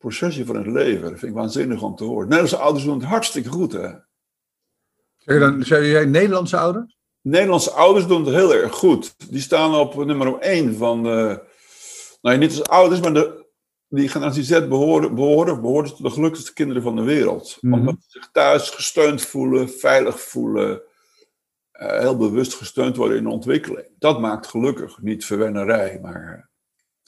procesje 0.00 0.46
van 0.46 0.56
het 0.56 0.66
leven. 0.66 1.00
Dat 1.10 1.18
vind 1.18 1.32
ik 1.32 1.38
waanzinnig 1.38 1.82
om 1.82 1.96
te 1.96 2.04
horen. 2.04 2.22
Nederlandse 2.22 2.56
ouders 2.56 2.84
doen 2.84 2.98
het 2.98 3.04
hartstikke 3.08 3.48
goed, 3.48 3.72
hè. 3.72 3.88
Zeg 5.16 5.34
je 5.34 5.38
dan, 5.38 5.64
zeg 5.64 5.84
jij 5.84 6.04
Nederlandse 6.04 6.56
ouders? 6.56 6.98
Nederlandse 7.20 7.70
ouders 7.70 8.06
doen 8.06 8.24
het 8.24 8.34
heel 8.34 8.54
erg 8.54 8.74
goed. 8.74 9.14
Die 9.30 9.40
staan 9.40 9.74
op 9.74 10.04
nummer 10.04 10.38
1 10.38 10.74
van 10.76 11.02
de. 11.02 11.42
Nou, 12.22 12.38
niet 12.38 12.50
als 12.50 12.68
ouders, 12.68 13.00
maar 13.00 13.14
de, 13.14 13.46
die 13.88 14.08
generatie 14.08 14.42
Z 14.42 14.68
behoren, 14.68 15.14
behoren, 15.14 15.60
behoren 15.60 15.88
tot 15.88 16.02
de 16.02 16.10
gelukkigste 16.10 16.52
kinderen 16.52 16.82
van 16.82 16.96
de 16.96 17.02
wereld. 17.02 17.58
Mhm. 17.60 17.74
Omdat 17.74 17.94
ze 17.98 18.10
zich 18.10 18.28
thuis 18.32 18.70
gesteund 18.70 19.22
voelen, 19.22 19.70
veilig 19.70 20.20
voelen. 20.20 20.82
eh, 21.72 21.98
heel 21.98 22.16
bewust 22.16 22.54
gesteund 22.54 22.96
worden 22.96 23.16
in 23.16 23.22
de 23.24 23.30
ontwikkeling. 23.30 23.86
Dat 23.98 24.20
maakt 24.20 24.46
gelukkig, 24.46 25.02
niet 25.02 25.24
verwennerij, 25.24 25.98
maar. 26.02 26.49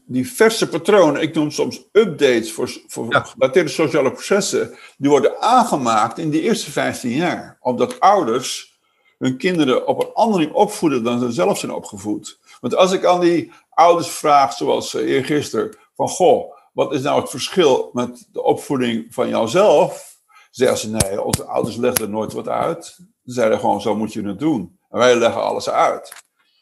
Eh, 0.06 0.12
Die 0.14 0.32
verse 0.32 0.68
patronen, 0.68 1.22
ik 1.22 1.34
noem 1.34 1.50
soms 1.50 1.88
updates 1.92 2.52
voor, 2.52 2.70
voor 2.86 3.06
Ja. 3.08 3.66
sociale 3.66 4.12
processen, 4.12 4.74
die 4.96 5.10
worden 5.10 5.40
aangemaakt 5.40 6.18
in 6.18 6.30
die 6.30 6.40
eerste 6.40 6.70
15 6.70 7.10
jaar. 7.10 7.58
Omdat 7.60 8.00
ouders 8.00 8.80
hun 9.18 9.36
kinderen 9.36 9.86
op 9.86 10.00
een 10.00 10.12
andere 10.14 10.42
manier 10.42 10.54
opvoeden 10.54 11.04
dan 11.04 11.18
ze 11.18 11.32
zelf 11.32 11.58
zijn 11.58 11.72
opgevoed. 11.72 12.40
Want 12.60 12.76
als 12.76 12.92
ik 12.92 13.04
aan 13.04 13.20
die 13.20 13.52
ouders 13.70 14.08
vraag, 14.08 14.52
zoals 14.52 14.94
eh, 14.94 15.08
eergisteren, 15.08 15.76
van 15.94 16.08
goh, 16.08 16.52
wat 16.72 16.92
is 16.92 17.02
nou 17.02 17.20
het 17.20 17.30
verschil 17.30 17.90
met 17.92 18.28
de 18.32 18.42
opvoeding 18.42 19.06
van 19.10 19.28
jouzelf? 19.28 20.10
Zeggen 20.50 20.78
ze, 20.78 20.90
nee, 20.90 21.22
onze 21.22 21.44
ouders 21.44 21.76
legden 21.76 22.10
nooit 22.10 22.32
wat 22.32 22.48
uit. 22.48 22.84
Ze 23.24 23.32
zeiden 23.32 23.58
gewoon, 23.58 23.80
zo 23.80 23.94
moet 23.96 24.12
je 24.12 24.22
het 24.26 24.38
doen. 24.38 24.78
En 24.90 24.98
wij 24.98 25.16
leggen 25.16 25.42
alles 25.42 25.70
uit. 25.70 26.12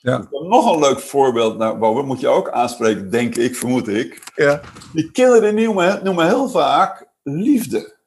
Ja. 0.02 0.26
Nog 0.30 0.72
een 0.72 0.80
leuk 0.80 1.00
voorbeeld 1.00 1.58
naar 1.58 1.78
boven, 1.78 2.04
moet 2.06 2.20
je 2.20 2.28
ook 2.28 2.50
aanspreken, 2.50 3.10
denk 3.10 3.36
ik, 3.36 3.56
vermoed 3.56 3.88
ik. 3.88 4.32
Ja. 4.34 4.60
Die 4.92 5.10
kinderen 5.10 5.54
noemen, 5.54 6.00
noemen 6.04 6.26
heel 6.26 6.48
vaak 6.48 7.06
liefde. 7.22 7.98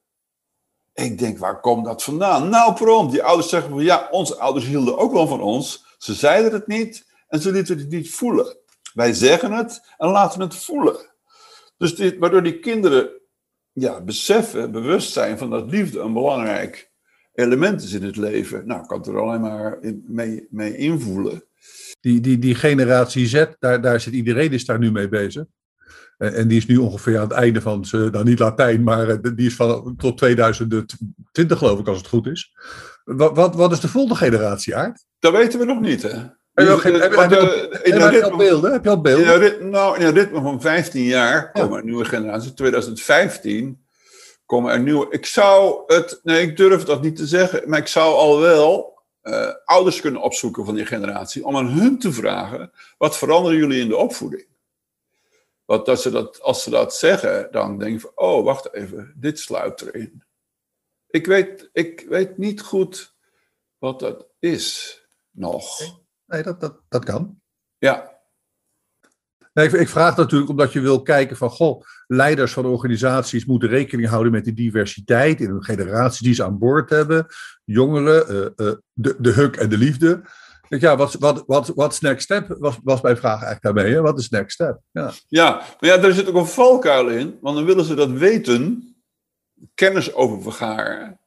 Ik 0.93 1.17
denk, 1.19 1.38
waar 1.38 1.60
komt 1.60 1.86
dat 1.86 2.03
vandaan? 2.03 2.49
Nou, 2.49 2.73
prompt. 2.73 3.12
Die 3.12 3.23
ouders 3.23 3.49
zeggen 3.49 3.69
van 3.69 3.84
ja, 3.84 4.08
onze 4.12 4.38
ouders 4.38 4.65
hielden 4.65 4.97
ook 4.97 5.12
wel 5.12 5.27
van 5.27 5.41
ons. 5.41 5.86
Ze 5.97 6.13
zeiden 6.13 6.51
het 6.53 6.67
niet 6.67 7.06
en 7.27 7.41
ze 7.41 7.51
lieten 7.51 7.77
het 7.77 7.89
niet 7.89 8.12
voelen. 8.12 8.58
Wij 8.93 9.13
zeggen 9.13 9.51
het 9.51 9.93
en 9.97 10.10
laten 10.10 10.41
het 10.41 10.56
voelen. 10.56 11.12
Dus 11.77 11.95
dit, 11.95 12.17
waardoor 12.17 12.43
die 12.43 12.60
kinderen 12.60 13.10
ja, 13.71 14.01
beseffen, 14.01 14.71
bewust 14.71 15.12
zijn 15.12 15.38
van 15.38 15.49
dat 15.49 15.69
liefde 15.69 15.99
een 15.99 16.13
belangrijk 16.13 16.91
element 17.34 17.82
is 17.84 17.93
in 17.93 18.03
het 18.03 18.15
leven. 18.15 18.67
Nou, 18.67 18.82
ik 18.82 18.88
kan 18.88 18.97
het 18.97 19.08
er 19.08 19.19
alleen 19.21 19.41
maar 19.41 19.77
in- 19.82 20.03
mee, 20.08 20.47
mee 20.49 20.77
invoelen. 20.77 21.43
Die, 22.03 22.19
die, 22.19 22.39
die 22.39 22.55
generatie 22.55 23.27
Z, 23.27 23.45
daar, 23.59 23.81
daar 23.81 23.99
zit 23.99 24.13
iedereen 24.13 24.51
is 24.51 24.65
daar 24.65 24.79
nu 24.79 24.91
mee 24.91 25.09
bezig. 25.09 25.43
En, 26.17 26.47
die 26.47 26.57
is 26.57 26.65
nu 26.65 26.77
ongeveer 26.77 27.15
aan 27.17 27.23
het 27.27 27.31
einde 27.31 27.61
van 27.61 27.85
nou 27.91 28.23
niet 28.23 28.39
Latijn, 28.39 28.83
maar 28.83 29.09
eh, 29.09 29.17
die 29.35 29.45
is 29.47 29.55
van 29.55 29.95
tot 29.97 30.17
2020 30.17 31.57
geloof 31.57 31.79
ik 31.79 31.87
als 31.87 31.97
het 31.97 32.07
goed 32.07 32.27
is. 32.27 32.53
Wat, 33.03 33.35
wat, 33.35 33.55
wat 33.55 33.71
is 33.71 33.79
de 33.79 33.87
volgende 33.87 34.15
generatie, 34.17 34.75
Aard? 34.75 35.05
Dat 35.19 35.31
weten 35.33 35.59
we 35.59 35.65
nog 35.65 35.79
niet, 35.81 36.01
hè? 36.01 36.09
Heb 36.09 36.65
je 36.65 36.71
al 36.71 36.81
heb 36.81 36.93
je- 36.93 36.99
eh, 36.99 38.03
al- 38.03 38.29
in 38.31 38.37
beelden? 38.37 38.71
Heb 38.71 38.83
je 38.83 38.89
al 38.89 38.95
In 38.95 39.01
beelden? 39.01 39.37
rit- 39.39 39.61
nou, 39.61 39.99
in 39.99 40.05
een 40.05 40.13
ritme 40.13 40.41
van 40.41 40.61
15 40.61 41.03
jaar 41.03 41.51
komen 41.51 41.77
er 41.77 41.83
nieuwe 41.83 42.05
generaties. 42.05 42.51
2015 42.51 43.85
komen 44.45 44.71
er 44.73 44.79
nieuwe. 44.79 45.07
Ik 45.09 45.25
zou 45.25 45.83
het, 45.87 46.19
nee, 46.23 46.41
ik 46.41 46.57
durf 46.57 46.83
dat 46.83 47.01
niet 47.01 47.15
te 47.15 47.27
zeggen, 47.27 47.61
maar 47.69 47.79
ik 47.79 47.87
zou 47.87 48.13
al 48.13 48.39
wel 48.39 48.92
eh, 49.23 49.53
ouders 49.65 50.01
kunnen 50.01 50.21
opzoeken 50.21 50.65
van 50.65 50.75
die 50.75 50.86
generatie 50.86 51.45
om 51.45 51.57
aan 51.57 51.67
hun 51.67 51.99
te 51.99 52.12
vragen: 52.12 52.71
wat 52.97 53.17
veranderen 53.17 53.57
jullie 53.57 53.81
in 53.81 53.88
de 53.88 53.97
opvoeding? 53.97 54.47
Want 55.65 55.88
als 55.88 56.01
ze 56.01 56.12
dat, 56.12 56.41
als 56.41 56.63
ze 56.63 56.69
dat 56.69 56.95
zeggen, 56.95 57.51
dan 57.51 57.77
denk 57.77 57.95
ik 57.95 58.01
van: 58.01 58.12
oh, 58.15 58.43
wacht 58.43 58.73
even, 58.73 59.13
dit 59.15 59.39
sluit 59.39 59.81
erin. 59.81 60.23
Ik 61.07 61.25
weet, 61.25 61.69
ik 61.73 62.05
weet 62.09 62.38
niet 62.38 62.62
goed 62.62 63.15
wat 63.77 63.99
dat 63.99 64.27
is 64.39 64.97
nog. 65.31 65.79
Nee, 66.25 66.43
dat, 66.43 66.59
dat, 66.59 66.81
dat 66.89 67.05
kan. 67.05 67.41
Ja, 67.77 68.12
Nee, 69.53 69.65
ik, 69.67 69.71
ik 69.71 69.89
vraag 69.89 70.17
natuurlijk 70.17 70.49
omdat 70.49 70.73
je 70.73 70.79
wil 70.79 71.01
kijken 71.01 71.37
van, 71.37 71.49
goh, 71.49 71.83
leiders 72.07 72.53
van 72.53 72.65
organisaties 72.65 73.45
moeten 73.45 73.69
rekening 73.69 74.09
houden 74.09 74.31
met 74.31 74.43
die 74.43 74.53
diversiteit 74.53 75.41
in 75.41 75.49
hun 75.49 75.63
generatie 75.63 76.25
die 76.25 76.35
ze 76.35 76.43
aan 76.43 76.57
boord 76.57 76.89
hebben. 76.89 77.25
Jongeren, 77.63 78.27
eh, 78.27 78.67
eh, 78.67 78.75
de, 78.93 79.15
de 79.19 79.31
huk 79.31 79.55
en 79.55 79.69
de 79.69 79.77
liefde. 79.77 80.21
Ja, 80.67 80.97
wat 80.97 81.13
wat, 81.13 81.43
wat, 81.47 81.67
what's 81.67 81.99
next 81.99 82.23
step? 82.23 82.55
Was, 82.59 82.79
was 82.83 83.01
mijn 83.01 83.17
vraag 83.17 83.43
eigenlijk 83.43 83.75
daarmee. 83.75 84.01
Wat 84.01 84.19
is 84.19 84.29
next 84.29 84.53
step? 84.53 84.79
Ja. 84.91 85.11
Ja, 85.27 85.49
maar 85.79 85.89
ja, 85.89 85.97
daar 85.97 86.11
zit 86.11 86.27
ook 86.27 86.35
een 86.35 86.45
valkuil 86.45 87.09
in, 87.09 87.37
want 87.41 87.55
dan 87.55 87.65
willen 87.65 87.85
ze 87.85 87.95
dat 87.95 88.11
weten, 88.11 88.95
kennis 89.73 90.13
over 90.13 90.41
vergaren. 90.41 91.19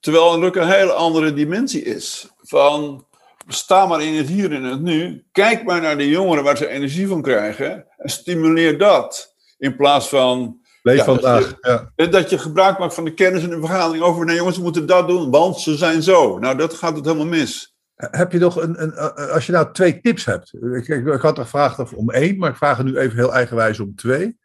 Terwijl 0.00 0.40
er 0.40 0.46
ook 0.46 0.56
een 0.56 0.70
hele 0.70 0.92
andere 0.92 1.32
dimensie 1.32 1.82
is. 1.82 2.28
Van, 2.36 3.06
sta 3.48 3.86
maar 3.86 4.02
in 4.02 4.14
het 4.14 4.28
hier 4.28 4.52
en 4.52 4.62
het 4.62 4.80
nu, 4.80 5.24
kijk 5.32 5.64
maar 5.64 5.80
naar 5.80 5.96
de 5.96 6.08
jongeren 6.08 6.44
waar 6.44 6.56
ze 6.56 6.68
energie 6.68 7.06
van 7.06 7.22
krijgen 7.22 7.86
en 7.96 8.08
stimuleer 8.08 8.78
dat. 8.78 9.36
In 9.58 9.76
plaats 9.76 10.08
van 10.08 10.60
Leef 10.82 10.96
Ja, 10.96 11.04
vandaag. 11.04 11.54
Ja. 11.60 11.92
eh, 11.96 12.10
dat 12.10 12.30
je 12.30 12.38
gebruik 12.38 12.78
maakt 12.78 12.94
van 12.94 13.04
de 13.04 13.14
kennis 13.14 13.42
in 13.42 13.50
de 13.50 13.58
vergadering 13.58 14.04
over, 14.04 14.24
nee 14.24 14.36
jongens, 14.36 14.56
we 14.56 14.62
moeten 14.62 14.86
dat 14.86 15.08
doen, 15.08 15.30
want 15.30 15.60
ze 15.60 15.76
zijn 15.76 16.02
zo. 16.02 16.38
Nou, 16.38 16.56
dat 16.56 16.74
gaat 16.74 16.96
het 16.96 17.04
helemaal 17.04 17.26
mis. 17.26 17.76
Heb 17.94 18.32
je 18.32 18.38
nog 18.38 18.56
een, 18.56 18.82
een, 18.82 18.94
als 19.30 19.46
je 19.46 19.52
nou 19.52 19.72
twee 19.72 20.00
tips 20.00 20.24
hebt. 20.24 20.54
Ik, 20.72 20.88
ik, 20.88 21.20
had 21.20 21.38
er 21.38 21.44
gevraagd 21.44 21.94
om 21.94 22.10
één, 22.10 22.38
maar 22.38 22.50
ik 22.50 22.56
vraag 22.56 22.78
er 22.78 22.84
nu 22.84 22.98
even 22.98 23.16
heel 23.16 23.34
eigenwijs 23.34 23.80
om 23.80 23.94
twee. 23.94 24.38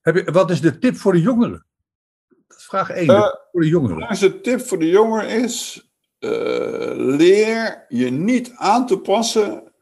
Heb 0.00 0.14
je, 0.14 0.32
wat 0.32 0.50
is 0.50 0.60
de 0.60 0.78
tip 0.78 0.96
voor 0.96 1.12
de 1.12 1.20
jongeren? 1.20 1.66
Dat 2.48 2.58
is 2.58 2.64
vraag 2.64 2.90
één. 2.90 3.08
Eh, 3.08 3.28
voor 3.52 3.60
de 3.60 3.68
jongeren. 3.68 3.94
belangrijkste 3.94 4.40
tip 4.40 4.60
voor 4.60 4.78
de 4.78 4.88
jongeren 4.88 5.28
is: 5.28 5.85
leer 6.96 7.84
je 7.88 8.10
niet 8.10 8.52
aan 8.56 8.86
te 8.86 8.98
passen 8.98 9.72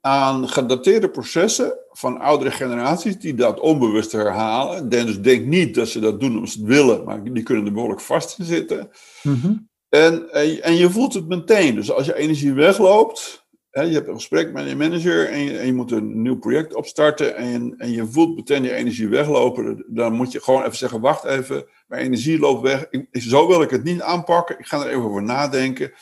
aan 0.00 0.48
gedateerde 0.48 1.10
processen 1.10 1.78
van 1.90 2.18
oudere 2.20 2.50
generaties 2.50 3.18
die 3.18 3.34
dat 3.34 3.60
onbewust 3.60 4.12
herhalen. 4.12 4.88
Dus 4.88 5.20
denk 5.20 5.46
niet 5.46 5.74
dat 5.74 5.88
ze 5.88 6.00
dat 6.00 6.20
doen 6.20 6.34
omdat 6.34 6.50
ze 6.50 6.58
het 6.58 6.68
willen, 6.68 7.04
maar 7.04 7.22
die 7.24 7.42
kunnen 7.42 7.66
er 7.66 7.72
behoorlijk 7.72 8.00
vast 8.00 8.38
in 8.38 8.44
zitten. 8.44 8.90
Mhm. 9.22 9.52
En, 9.88 10.32
en, 10.32 10.46
je- 10.46 10.60
en 10.60 10.74
je 10.74 10.90
voelt 10.90 11.14
het 11.14 11.28
meteen. 11.28 11.74
Dus 11.74 11.90
als 11.92 12.06
je 12.06 12.16
energie 12.16 12.52
wegloopt, 12.52 13.45
je 13.84 13.92
hebt 13.92 14.08
een 14.08 14.14
gesprek 14.14 14.52
met 14.52 14.68
je 14.68 14.76
manager 14.76 15.28
en 15.28 15.38
je, 15.38 15.58
en 15.58 15.66
je 15.66 15.72
moet 15.74 15.90
een 15.92 16.22
nieuw 16.22 16.38
project 16.38 16.74
opstarten 16.74 17.36
en, 17.36 17.64
je- 17.64 17.74
en 17.76 17.90
je 17.90 18.06
voelt 18.06 18.36
meteen 18.36 18.62
die 18.62 18.72
energie 18.74 19.08
weglopen, 19.08 19.84
dan 19.88 20.12
moet 20.12 20.32
je 20.32 20.40
gewoon 20.42 20.62
even 20.62 20.76
zeggen, 20.76 21.00
wacht 21.00 21.24
even, 21.24 21.68
mijn 21.86 22.02
energie 22.04 22.38
loopt 22.38 22.62
weg. 22.62 22.86
Ik, 22.90 23.08
zo 23.12 23.48
wil 23.48 23.62
ik 23.62 23.70
het 23.70 23.84
niet 23.84 24.00
aanpakken. 24.00 24.58
Ik 24.58 24.66
ga 24.66 24.80
er 24.80 24.88
even 24.88 25.02
over 25.02 25.22
nadenken 25.22 25.92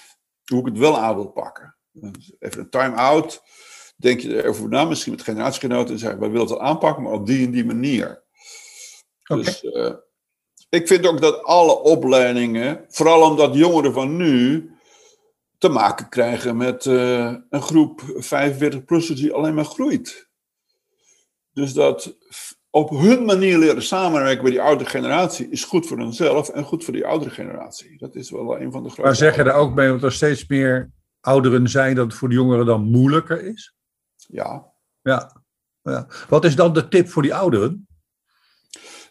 hoe 0.45 0.61
ik 0.61 0.67
het 0.67 0.79
wel 0.79 0.99
aan 0.99 1.15
wil 1.15 1.27
pakken. 1.31 1.77
Dus 1.93 2.33
even 2.39 2.61
een 2.61 2.71
time-out. 2.71 3.43
Denk 3.97 4.21
je 4.21 4.43
er 4.43 4.49
over 4.49 4.69
na, 4.69 4.85
misschien 4.85 5.13
met 5.13 5.23
generatiegenoten 5.23 5.95
en 5.95 5.99
zeggen, 6.01 6.21
wij 6.21 6.31
willen 6.31 6.47
het 6.49 6.59
aanpakken, 6.59 7.03
maar 7.03 7.13
op 7.13 7.27
die 7.27 7.45
en 7.47 7.51
die 7.53 7.65
manier. 7.65 8.23
Dus 9.25 9.65
eh, 9.65 9.93
ik 10.69 10.87
vind 10.87 11.07
ook 11.07 11.21
dat 11.21 11.43
alle 11.43 11.79
opleidingen, 11.79 12.85
vooral 12.89 13.31
omdat 13.31 13.55
jongeren 13.55 13.93
van 13.93 14.17
nu 14.17 14.69
te 15.59 15.69
maken 15.69 16.09
krijgen 16.09 16.57
met 16.57 16.87
eh, 16.87 17.35
een 17.51 17.63
groep 17.63 18.01
45-plussers 18.03 19.21
die 19.21 19.33
alleen 19.33 19.55
maar 19.55 19.65
groeit. 19.65 20.29
Dus 21.53 21.73
dat 21.73 22.17
op 22.71 22.91
hun 22.91 23.25
manier 23.25 23.59
leren 23.59 23.83
samenwerken 23.83 24.43
met 24.43 24.53
die 24.53 24.63
oudere 24.63 24.91
generatie 24.91 25.49
is 25.49 25.65
goed 25.65 25.87
voor 25.87 25.99
hunzelf 25.99 26.49
en 26.49 26.65
goed 26.65 26.85
voor 26.85 26.93
die 26.93 27.07
oudere 27.07 27.31
generatie. 27.31 27.99
Dat 27.99 28.15
is 28.15 28.31
wel 28.31 28.61
een 28.61 28.73
van 28.73 28.83
de 28.83 28.89
grote. 28.89 29.03
Maar 29.03 29.17
zeg 29.17 29.37
je 29.37 29.45
daar 29.45 29.55
ook 29.55 29.75
mee, 29.75 29.89
want 29.89 30.03
er 30.03 30.13
steeds 30.13 30.47
meer 30.47 30.91
ouderen 31.21 31.69
zijn, 31.69 31.95
dat 31.95 32.07
het 32.07 32.15
voor 32.15 32.29
de 32.29 32.35
jongeren 32.35 32.67
dan 32.67 32.91
moeilijker 32.91 33.43
is? 33.43 33.75
Ja. 34.17 34.73
Ja. 35.03 35.43
ja. 35.83 36.07
Wat 36.29 36.45
is 36.45 36.57
dan 36.57 36.73
de 36.73 36.89
tip 36.89 37.09
voor 37.09 37.23
die 37.23 37.35
ouderen? 37.35 37.87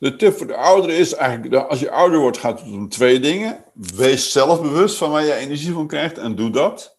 De 0.04 0.16
tip 0.16 0.38
voor 0.38 0.48
de 0.48 0.56
ouderen 0.56 0.98
is 0.98 1.14
eigenlijk, 1.14 1.54
dat 1.54 1.70
als 1.70 1.80
je 1.80 1.92
ouder 1.92 2.20
wordt, 2.20 2.38
gaat 2.38 2.60
het 2.60 2.72
om 2.72 2.90
twee 2.90 3.20
dingen. 3.20 3.64
Wees 3.74 4.32
zelfbewust 4.32 4.98
van 4.98 5.12
waar 5.12 5.24
je 5.24 5.34
energie 5.34 5.74
van 5.74 5.88
krijgt 5.88 6.18
en 6.18 6.36
doe 6.36 6.50
dat. 6.50 6.98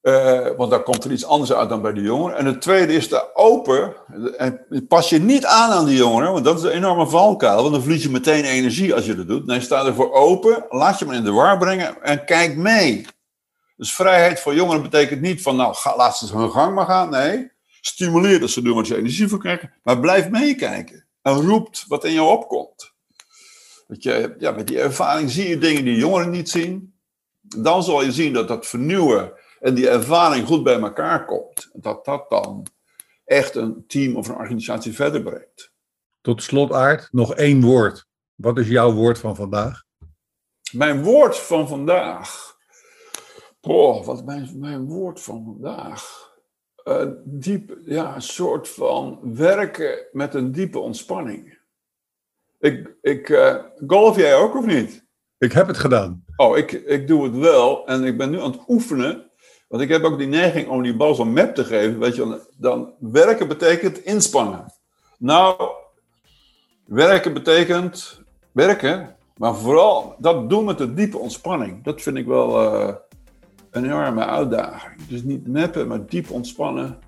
Eh, 0.00 0.48
want 0.56 0.70
daar 0.70 0.82
komt 0.82 1.04
er 1.04 1.12
iets 1.12 1.24
anders 1.24 1.52
uit 1.52 1.68
dan 1.68 1.82
bij 1.82 1.92
de 1.92 2.00
jongeren. 2.00 2.38
En 2.38 2.46
het 2.46 2.60
tweede 2.60 2.92
is 2.92 3.08
daar 3.08 3.24
open. 3.34 3.94
En 4.36 4.86
pas 4.88 5.08
je 5.08 5.18
niet 5.18 5.44
aan 5.46 5.70
aan 5.70 5.86
die 5.86 5.96
jongeren, 5.96 6.32
want 6.32 6.44
dat 6.44 6.58
is 6.58 6.64
een 6.64 6.70
enorme 6.70 7.06
valkuil. 7.06 7.60
Want 7.60 7.72
dan 7.72 7.82
verlies 7.82 8.02
je 8.02 8.10
meteen 8.10 8.44
energie 8.44 8.94
als 8.94 9.06
je 9.06 9.16
dat 9.16 9.28
doet. 9.28 9.46
Nee, 9.46 9.60
sta 9.60 9.86
ervoor 9.86 10.12
open, 10.12 10.66
laat 10.68 10.98
je 10.98 11.06
me 11.06 11.14
in 11.14 11.24
de 11.24 11.32
war 11.32 11.58
brengen 11.58 12.02
en 12.02 12.24
kijk 12.24 12.56
mee. 12.56 13.06
Dus 13.76 13.94
vrijheid 13.94 14.40
voor 14.40 14.54
jongeren 14.54 14.82
betekent 14.82 15.20
niet 15.20 15.42
van, 15.42 15.56
nou, 15.56 15.74
ga, 15.74 15.96
laat 15.96 16.18
ze 16.18 16.36
hun 16.36 16.50
gang 16.50 16.74
maar 16.74 16.86
gaan. 16.86 17.10
Nee, 17.10 17.50
stimuleer 17.80 18.40
dat 18.40 18.50
ze 18.50 18.62
doen 18.62 18.74
wat 18.74 18.86
ze 18.86 18.96
energie 18.96 19.28
van 19.28 19.38
krijgen. 19.38 19.72
Maar 19.82 20.00
blijf 20.00 20.28
meekijken. 20.28 21.03
En 21.24 21.40
roept 21.40 21.84
wat 21.88 22.04
in 22.04 22.12
jou 22.12 22.28
opkomt. 22.28 22.92
Dat 23.86 24.02
je, 24.02 24.34
ja, 24.38 24.50
met 24.50 24.66
die 24.66 24.80
ervaring 24.80 25.30
zie 25.30 25.48
je 25.48 25.58
dingen 25.58 25.84
die 25.84 25.96
jongeren 25.96 26.30
niet 26.30 26.48
zien. 26.48 26.94
Dan 27.40 27.82
zal 27.82 28.02
je 28.02 28.12
zien 28.12 28.32
dat 28.32 28.48
dat 28.48 28.66
vernieuwen 28.66 29.32
en 29.60 29.74
die 29.74 29.88
ervaring 29.88 30.46
goed 30.46 30.62
bij 30.62 30.80
elkaar 30.80 31.24
komt. 31.24 31.70
Dat 31.72 32.04
dat 32.04 32.30
dan 32.30 32.66
echt 33.24 33.54
een 33.54 33.84
team 33.86 34.16
of 34.16 34.28
een 34.28 34.36
organisatie 34.36 34.92
verder 34.92 35.22
brengt. 35.22 35.72
Tot 36.20 36.42
slot, 36.42 36.72
Aard, 36.72 37.08
nog 37.12 37.34
één 37.34 37.62
woord. 37.62 38.06
Wat 38.34 38.58
is 38.58 38.68
jouw 38.68 38.92
woord 38.92 39.18
van 39.18 39.36
vandaag? 39.36 39.82
Mijn 40.72 41.02
woord 41.02 41.38
van 41.38 41.68
vandaag. 41.68 42.56
Boah, 43.60 44.04
wat 44.04 44.16
is 44.16 44.24
mijn, 44.24 44.58
mijn 44.58 44.86
woord 44.86 45.20
van 45.20 45.44
vandaag? 45.44 46.32
Eh, 46.84 47.06
diep, 47.24 47.78
ja, 47.84 48.14
een 48.14 48.22
soort 48.22 48.68
van 48.68 49.18
werken 49.22 50.06
met 50.12 50.34
een 50.34 50.52
diepe 50.52 50.78
ontspanning. 50.78 51.58
Ik, 52.58 52.94
ik, 53.02 53.28
eh, 53.28 53.56
golf 53.86 54.16
jij 54.16 54.34
ook 54.34 54.56
of 54.56 54.66
niet? 54.66 55.04
Ik 55.38 55.52
heb 55.52 55.66
het 55.66 55.78
gedaan. 55.78 56.24
Oh, 56.36 56.56
ik, 56.56 56.72
ik 56.72 57.08
doe 57.08 57.24
het 57.24 57.36
wel 57.36 57.86
en 57.86 58.04
ik 58.04 58.16
ben 58.16 58.30
nu 58.30 58.40
aan 58.40 58.50
het 58.50 58.68
oefenen. 58.68 59.30
Want 59.68 59.82
ik 59.82 59.88
heb 59.88 60.02
ook 60.02 60.18
die 60.18 60.26
neiging 60.26 60.68
om 60.68 60.82
die 60.82 60.96
bal 60.96 61.14
zo'n 61.14 61.32
map 61.32 61.54
te 61.54 61.64
geven. 61.64 61.98
Weet 61.98 62.16
je, 62.16 62.40
dan, 62.56 62.94
werken 62.98 63.48
betekent 63.48 63.98
inspannen. 63.98 64.72
Nou, 65.18 65.70
werken 66.84 67.32
betekent 67.32 68.20
werken, 68.52 69.16
maar 69.36 69.54
vooral 69.54 70.14
dat 70.18 70.48
doen 70.48 70.64
met 70.64 70.80
een 70.80 70.94
diepe 70.94 71.18
ontspanning. 71.18 71.84
Dat 71.84 72.02
vind 72.02 72.16
ik 72.16 72.26
wel 72.26 72.62
eh, 72.62 72.94
een 73.74 73.84
enorme 73.84 74.26
uitdaging. 74.26 75.06
Dus 75.08 75.22
niet 75.22 75.46
mappen, 75.48 75.88
maar 75.88 76.06
diep 76.06 76.30
ontspannen. 76.30 76.98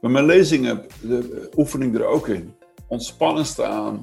Bij 0.00 0.10
mijn 0.10 0.24
lezingen 0.24 0.84
de 1.00 1.48
oefening 1.56 1.94
er 1.94 2.04
ook 2.06 2.28
in. 2.28 2.54
Ontspannen 2.86 3.46
staan, 3.46 4.00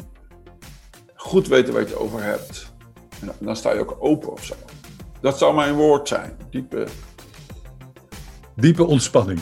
goed 1.16 1.48
weten 1.48 1.74
wat 1.74 1.90
je 1.90 2.00
over 2.00 2.24
hebt. 2.24 2.72
En 3.22 3.32
dan 3.40 3.56
sta 3.56 3.72
je 3.74 3.80
ook 3.80 3.96
open 4.00 4.32
of 4.32 4.44
zo. 4.44 4.54
Dat 5.22 5.38
zou 5.38 5.56
mijn 5.56 5.74
woord 5.74 6.08
zijn. 6.08 6.38
Diepe, 6.50 6.88
Diepe 8.56 8.86
ontspanning. 8.86 9.40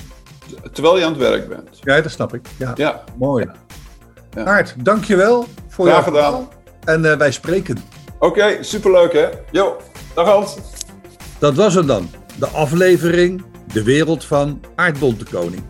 terwijl 0.72 0.98
je 0.98 1.04
aan 1.06 1.12
het 1.12 1.22
werk 1.22 1.48
bent. 1.50 1.80
Ja, 1.82 2.02
dat 2.02 2.12
snap 2.12 2.34
ik. 2.34 2.48
Ja, 2.58 2.72
Ja, 2.76 3.04
mooi. 3.18 3.50
Ja. 4.32 4.44
Aard, 4.46 4.86
dankjewel 4.86 5.46
voor 5.68 5.86
Graag 5.88 6.04
gedaan. 6.04 6.22
verhaal. 6.24 6.50
En 6.84 7.12
eh, 7.12 7.18
wij 7.18 7.32
spreken. 7.32 7.78
oké, 8.20 8.64
superleuk 8.64 9.14
hè. 9.14 9.30
Jo, 9.52 9.78
dag 10.14 10.28
Hans. 10.28 10.56
Dat 11.40 11.56
was 11.56 11.74
hem 11.74 11.88
dan. 11.88 12.10
De 12.40 12.48
aflevering 12.48 13.44
De 13.74 13.84
Wereld 13.84 14.26
van 14.26 14.62
Aard 14.76 15.00
Bontekoning. 15.00 15.64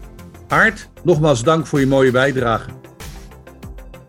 Aard, 0.47 0.89
nogmaals 1.03 1.43
dank 1.43 1.67
voor 1.67 1.79
je 1.79 1.87
mooie 1.87 2.11
bijdrage. 2.11 2.69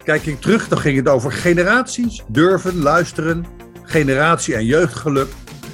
Kijk 0.04 0.26
ik 0.26 0.40
terug, 0.40 0.68
dan 0.68 0.78
ging 0.78 0.96
het 0.96 1.08
over 1.08 1.32
generaties, 1.32 2.22
durven, 2.28 2.82
luisteren, 2.82 3.46
generatie 3.82 4.54
en 4.54 4.64
jeugdgeluk. 4.64 5.28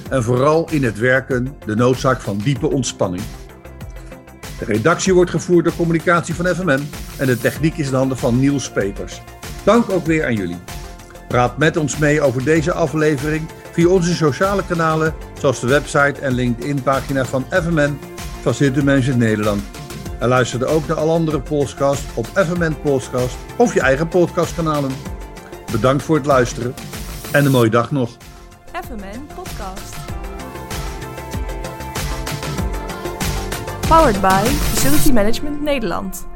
En 0.09 0.23
vooral 0.23 0.67
in 0.71 0.83
het 0.83 0.99
werken 0.99 1.57
de 1.65 1.75
noodzaak 1.75 2.21
van 2.21 2.37
diepe 2.37 2.71
ontspanning. 2.71 3.23
De 4.59 4.65
redactie 4.65 5.13
wordt 5.13 5.31
gevoerd 5.31 5.65
door 5.65 5.75
communicatie 5.75 6.35
van 6.35 6.45
FMN 6.45 6.89
en 7.17 7.27
de 7.27 7.37
techniek 7.37 7.77
is 7.77 7.87
in 7.87 7.93
handen 7.93 8.17
van 8.17 8.39
Niels 8.39 8.71
Peters. 8.71 9.21
Dank 9.63 9.89
ook 9.89 10.05
weer 10.05 10.25
aan 10.25 10.35
jullie. 10.35 10.59
Praat 11.27 11.57
met 11.57 11.77
ons 11.77 11.97
mee 11.97 12.21
over 12.21 12.43
deze 12.43 12.73
aflevering 12.73 13.49
via 13.71 13.87
onze 13.87 14.15
sociale 14.15 14.65
kanalen, 14.67 15.13
zoals 15.43 15.59
de 15.59 15.67
website 15.67 16.21
en 16.21 16.33
LinkedIn-pagina 16.33 17.25
van 17.25 17.45
FMN, 17.49 17.99
Facility 18.41 19.09
Nederland. 19.09 19.61
En 20.19 20.27
luister 20.27 20.65
ook 20.65 20.87
naar 20.87 20.97
alle 20.97 21.11
andere 21.11 21.41
podcasts 21.41 22.05
op 22.13 22.25
FMN 22.25 22.75
Podcast 22.81 23.35
of 23.57 23.73
je 23.73 23.81
eigen 23.81 24.07
podcastkanalen. 24.07 24.91
Bedankt 25.71 26.03
voor 26.03 26.15
het 26.15 26.25
luisteren 26.25 26.73
en 27.31 27.45
een 27.45 27.51
mooie 27.51 27.69
dag 27.69 27.91
nog. 27.91 28.09
FMN 28.85 29.27
Podcast. 29.35 29.95
Powered 33.87 34.21
by 34.21 34.43
Facility 34.45 35.11
Management 35.11 35.61
Nederland. 35.61 36.32